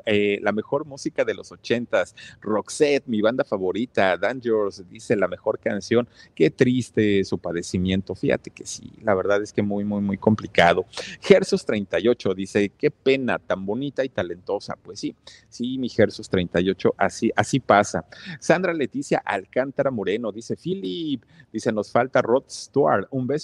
[0.07, 5.59] eh, la mejor música de los ochentas, Roxette, mi banda favorita, Dangerous, dice la mejor
[5.59, 10.19] canción, qué triste su padecimiento, fíjate que sí, la verdad es que muy, muy, muy
[10.19, 10.85] complicado.
[11.21, 15.15] Gersos 38 dice, qué pena, tan bonita y talentosa, pues sí,
[15.49, 18.05] sí, mi Gersos 38, así, así pasa.
[18.41, 21.23] Sandra Leticia Alcántara Moreno dice, Philip,
[21.53, 23.42] dice, nos falta Rod Stewart, un beso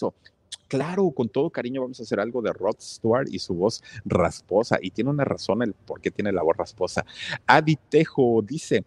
[0.68, 4.78] claro, con todo cariño vamos a hacer algo de Rod Stewart y su voz rasposa.
[4.80, 7.04] Y tiene una razón el por qué tiene la voz rasposa.
[7.46, 8.84] Adi Tejo dice,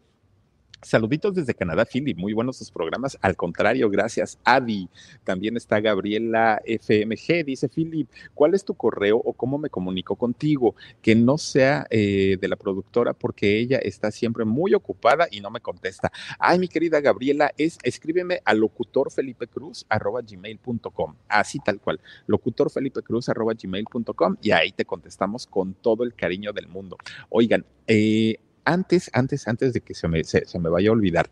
[0.84, 2.18] Saluditos desde Canadá, Philip.
[2.18, 3.16] Muy buenos sus programas.
[3.22, 4.90] Al contrario, gracias, Adi.
[5.24, 7.46] También está Gabriela FMG.
[7.46, 10.74] Dice Philip, ¿cuál es tu correo o cómo me comunico contigo?
[11.02, 15.52] Que no sea eh, de la productora porque ella está siempre muy ocupada y no
[15.52, 16.12] me contesta.
[16.40, 21.16] Ay, mi querida Gabriela, es escríbeme a locutorfelipecruz.gmail.com.
[21.28, 22.00] Así tal cual.
[22.26, 26.98] Locutorfelipecruz.gmail.com y ahí te contestamos con todo el cariño del mundo.
[27.30, 31.30] Oigan, eh, antes, antes, antes de que se me, se, me vaya a olvidar,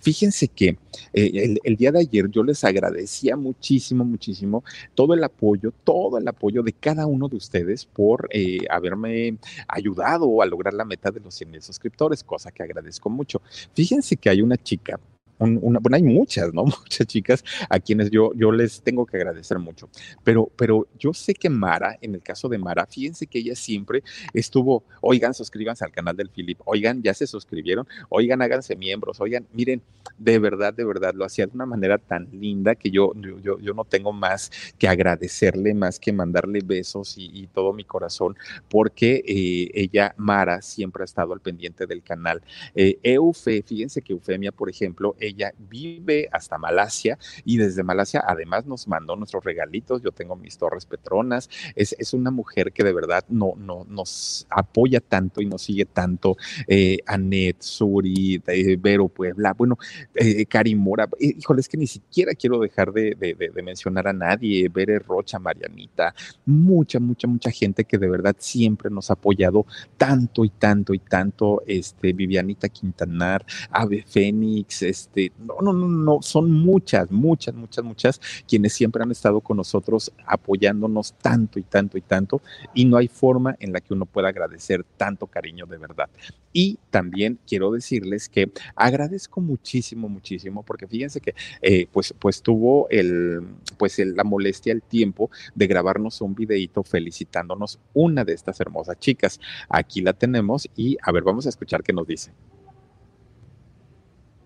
[0.00, 0.78] fíjense que
[1.12, 4.64] eh, el, día de ayer yo les agradecía muchísimo, muchísimo
[4.94, 10.42] todo el apoyo, todo el apoyo de cada uno de ustedes por eh, haberme ayudado
[10.42, 13.42] a lograr la meta de los 100 mil suscriptores, cosa que agradezco mucho.
[13.74, 14.98] Fíjense que hay una chica
[15.42, 16.64] bueno, hay muchas, ¿no?
[16.82, 19.88] Muchas chicas a quienes yo, yo les tengo que agradecer mucho.
[20.24, 24.02] Pero, pero yo sé que Mara, en el caso de Mara, fíjense que ella siempre
[24.32, 29.46] estuvo, oigan, suscríbanse al canal del Philip, oigan, ya se suscribieron, oigan, háganse miembros, oigan,
[29.52, 29.82] miren,
[30.18, 33.74] de verdad, de verdad, lo hacía de una manera tan linda que yo, yo, yo
[33.74, 38.36] no tengo más que agradecerle, más que mandarle besos y, todo mi corazón,
[38.68, 42.40] porque eh, ella, Mara, siempre ha estado al pendiente del canal.
[42.74, 48.66] Eh, Eufe, fíjense que Eufemia, por ejemplo, ella vive hasta Malasia y desde Malasia además
[48.66, 50.02] nos mandó nuestros regalitos.
[50.02, 51.48] Yo tengo mis torres petronas.
[51.74, 55.84] Es, es una mujer que de verdad no, no, nos apoya tanto y nos sigue
[55.84, 56.36] tanto.
[56.66, 59.78] Eh, Anet, Suri, eh, Vero Puebla, bueno,
[60.14, 61.08] eh, Karimora.
[61.18, 64.68] Eh, híjole, es que ni siquiera quiero dejar de, de, mencionar a nadie.
[64.68, 66.14] Bere Rocha, Marianita,
[66.44, 69.66] mucha, mucha, mucha gente que de verdad siempre nos ha apoyado
[69.96, 71.62] tanto y tanto y tanto.
[71.66, 78.20] Este, Vivianita Quintanar, Ave Fénix, este, no, no, no, no, son muchas, muchas, muchas, muchas
[78.48, 82.42] quienes siempre han estado con nosotros apoyándonos tanto y tanto y tanto,
[82.74, 86.08] y no hay forma en la que uno pueda agradecer tanto cariño de verdad.
[86.52, 92.88] Y también quiero decirles que agradezco muchísimo, muchísimo, porque fíjense que eh, pues, pues tuvo
[92.90, 93.40] el,
[93.78, 99.40] pues la molestia, el tiempo de grabarnos un videito felicitándonos una de estas hermosas chicas.
[99.68, 102.32] Aquí la tenemos y a ver, vamos a escuchar qué nos dice.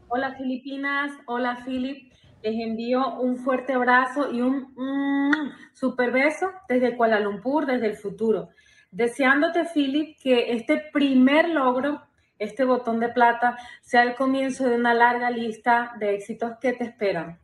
[0.08, 2.12] Hola Filipinas, hola Philip.
[2.40, 7.96] Les envío un fuerte abrazo y un mm, super beso desde Kuala Lumpur, desde el
[7.96, 8.50] futuro.
[8.92, 12.02] Deseándote, Philip, que este primer logro,
[12.38, 16.84] este botón de plata, sea el comienzo de una larga lista de éxitos que te
[16.84, 17.40] esperan.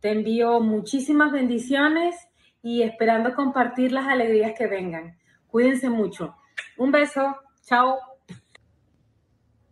[0.00, 2.16] Te envío muchísimas bendiciones
[2.62, 5.18] y esperando compartir las alegrías que vengan.
[5.46, 6.34] Cuídense mucho.
[6.78, 7.36] Un beso.
[7.64, 7.98] Chao.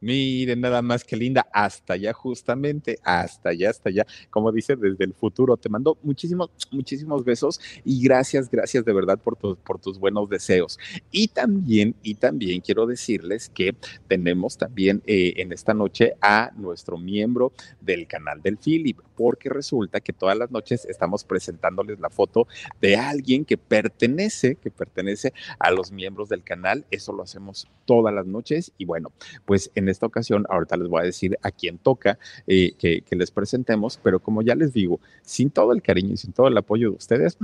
[0.06, 5.02] Miren nada más que linda, hasta allá justamente, hasta allá, hasta allá, como dice, desde
[5.02, 5.56] el futuro.
[5.56, 10.78] Te mando muchísimos, muchísimos besos y gracias, gracias de verdad por, por tus buenos deseos.
[11.10, 13.74] Y también, y también quiero decirles que
[14.06, 19.98] tenemos también eh, en esta noche a nuestro miembro del canal del Philip, porque resulta
[19.98, 22.46] que todas las noches estamos presentándoles la foto
[22.80, 26.84] de alguien que pertenece, que pertenece a los miembros del canal.
[26.92, 29.10] Eso lo hacemos todas las noches y bueno,
[29.44, 33.30] pues en esta ocasión, ahorita les voy a decir a quién toca eh, que, les
[33.30, 36.90] presentemos, pero como ya les digo, sin todo el cariño y sin todo el apoyo
[36.90, 37.38] de ustedes,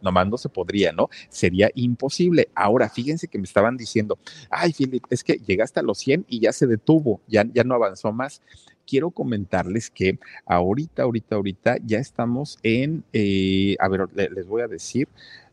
[0.00, 1.08] nomás no se podría, ¿no?
[1.28, 2.48] Sería imposible.
[2.54, 4.18] Ahora, fíjense que me estaban diciendo,
[4.50, 7.74] ay, Philip, es que llegaste a los 100 y ya se detuvo, ya, ya no
[7.74, 8.40] avanzó más
[8.86, 14.68] quiero comentarles que ahorita, ahorita, ahorita ya estamos en, eh, a ver, les voy a
[14.68, 15.08] decir,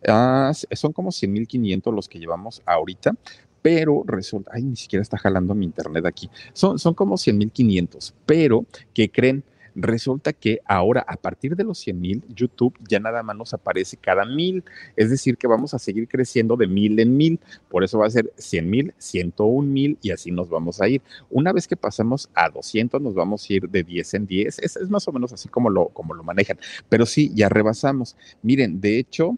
[0.08, 3.16] ah, son como 100.500 los que llevamos ahorita,
[3.64, 8.66] pero resulta, ay, ni siquiera está jalando mi internet aquí, son, son como 100.500, pero,
[8.94, 9.44] ¿qué creen?
[9.76, 13.98] Resulta que ahora, a partir de los 100 mil, YouTube ya nada más nos aparece
[13.98, 14.64] cada mil.
[14.96, 17.40] Es decir, que vamos a seguir creciendo de mil en mil.
[17.70, 21.02] Por eso va a ser 100 mil, 101 mil y así nos vamos a ir.
[21.30, 24.60] Una vez que pasemos a 200, nos vamos a ir de 10 en 10.
[24.60, 26.60] Es, es más o menos así como lo, como lo manejan.
[26.90, 28.16] Pero sí, ya rebasamos.
[28.44, 29.38] Miren, de hecho,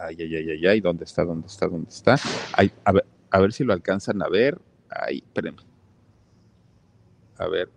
[0.00, 1.24] ay, ay, ay, ay, ay, ¿dónde está?
[1.24, 1.68] ¿Dónde está?
[1.68, 2.16] ¿Dónde está?
[2.52, 4.58] Ay, a, ver, a ver si lo alcanzan a ver.
[4.88, 5.62] Ay, espérenme.
[7.38, 7.70] A ver,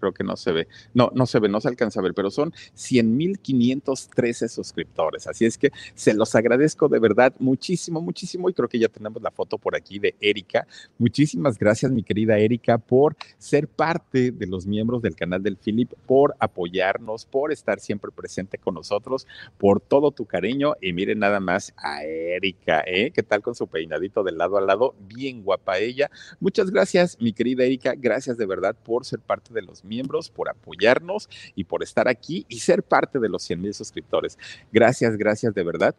[0.00, 0.68] creo que no se ve.
[0.94, 5.26] No, no se ve, no se alcanza a ver, pero son 100.513 suscriptores.
[5.26, 8.48] Así es que se los agradezco de verdad muchísimo, muchísimo.
[8.48, 10.66] Y creo que ya tenemos la foto por aquí de Erika.
[10.98, 15.92] Muchísimas gracias, mi querida Erika, por ser parte de los miembros del canal del Philip,
[16.06, 19.26] por apoyarnos, por estar siempre presente con nosotros,
[19.58, 20.74] por todo tu cariño.
[20.80, 23.10] Y miren nada más a Erika, ¿eh?
[23.14, 24.94] ¿Qué tal con su peinadito de lado a lado?
[25.06, 26.10] Bien guapa ella.
[26.40, 27.94] Muchas gracias, mi querida Erika.
[27.96, 29.89] Gracias de verdad por ser parte de los miembros,
[30.34, 34.38] por apoyarnos y por estar aquí y ser parte de los 100 mil suscriptores.
[34.72, 35.94] Gracias, gracias de verdad.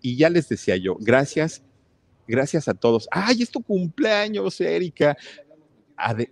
[0.00, 1.62] Y ya les decía yo, gracias,
[2.26, 3.08] gracias a todos.
[3.10, 5.16] ¡Ay, es tu cumpleaños, Erika!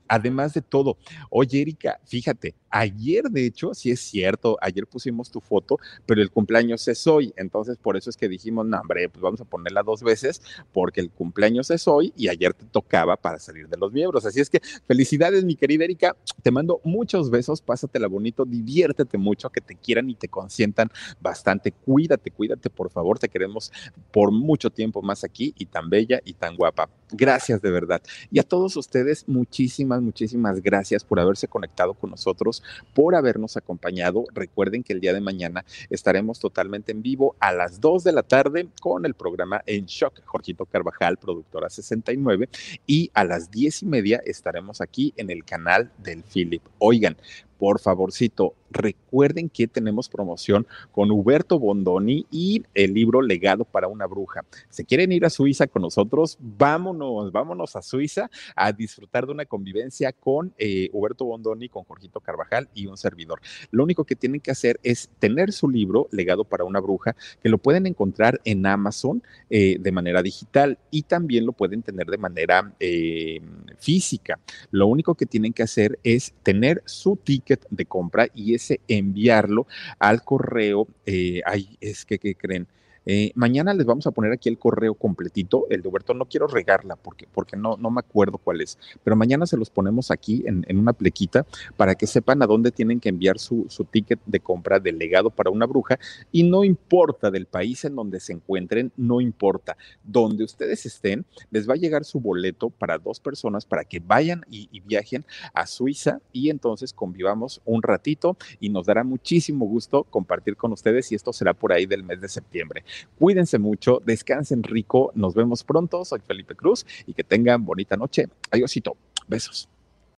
[0.09, 0.99] además de todo,
[1.31, 6.31] oye, Erika, fíjate, Ayer, de hecho, sí es cierto, ayer pusimos tu foto, pero el
[6.31, 7.35] cumpleaños es hoy.
[7.37, 10.41] Entonces, por eso es que dijimos, no, hombre, pues vamos a ponerla dos veces,
[10.73, 14.25] porque el cumpleaños es hoy y ayer te tocaba para salir de los miembros.
[14.25, 16.17] Así es que felicidades, mi querida Erika.
[16.43, 21.73] Te mando muchos besos, pásatela bonito, diviértete mucho, que te quieran y te consientan bastante.
[21.73, 23.19] Cuídate, cuídate, por favor.
[23.19, 23.71] Te queremos
[24.11, 26.89] por mucho tiempo más aquí y tan bella y tan guapa.
[27.11, 28.01] Gracias de verdad.
[28.31, 32.62] Y a todos ustedes, muchísimas, muchísimas gracias por haberse conectado con nosotros
[32.95, 34.25] por habernos acompañado.
[34.35, 38.23] Recuerden que el día de mañana estaremos totalmente en vivo a las 2 de la
[38.23, 42.49] tarde con el programa En Shock, Jorgito Carvajal, productora 69,
[42.87, 46.63] y a las 10 y media estaremos aquí en el canal del Philip.
[46.79, 47.17] Oigan,
[47.63, 54.07] por favorcito, recuerden que tenemos promoción con Huberto Bondoni y el libro Legado para una
[54.07, 54.45] bruja.
[54.69, 56.37] ¿Se quieren ir a Suiza con nosotros?
[56.41, 62.19] Vámonos, vámonos a Suiza a disfrutar de una convivencia con eh, Huberto Bondoni, con Jorgito
[62.19, 63.41] Carvajal y un servidor.
[63.71, 67.49] Lo único que tienen que hacer es tener su libro Legado para una bruja, que
[67.49, 72.19] lo pueden encontrar en Amazon eh, de manera digital y también lo pueden tener de
[72.19, 73.41] manera eh,
[73.79, 74.41] física.
[74.73, 79.67] Lo único que tienen que hacer es tener su ticket de compra y ese enviarlo
[79.99, 82.67] al correo, eh, ay, es que, ¿qué creen?
[83.07, 86.15] Eh, mañana les vamos a poner aquí el correo completito, el de Huberto.
[86.15, 89.71] No quiero regarla porque, porque no, no me acuerdo cuál es, pero mañana se los
[89.71, 91.47] ponemos aquí en, una plequita
[91.77, 95.31] para que sepan a dónde tienen que enviar su, su ticket de compra del legado
[95.31, 95.99] para una bruja.
[96.31, 99.77] Y no importa del país en donde se encuentren, no importa.
[100.03, 104.45] Donde ustedes estén, les va a llegar su boleto para dos personas para que vayan
[104.51, 105.25] y, y viajen
[105.55, 111.11] a Suiza y entonces convivamos un ratito y nos dará muchísimo gusto compartir con ustedes
[111.13, 112.85] y esto será por ahí del mes de septiembre.
[113.19, 116.05] Cuídense mucho, descansen rico, nos vemos pronto.
[116.05, 118.29] Soy Felipe Cruz y que tengan bonita noche.
[118.51, 119.69] Adiósito, besos.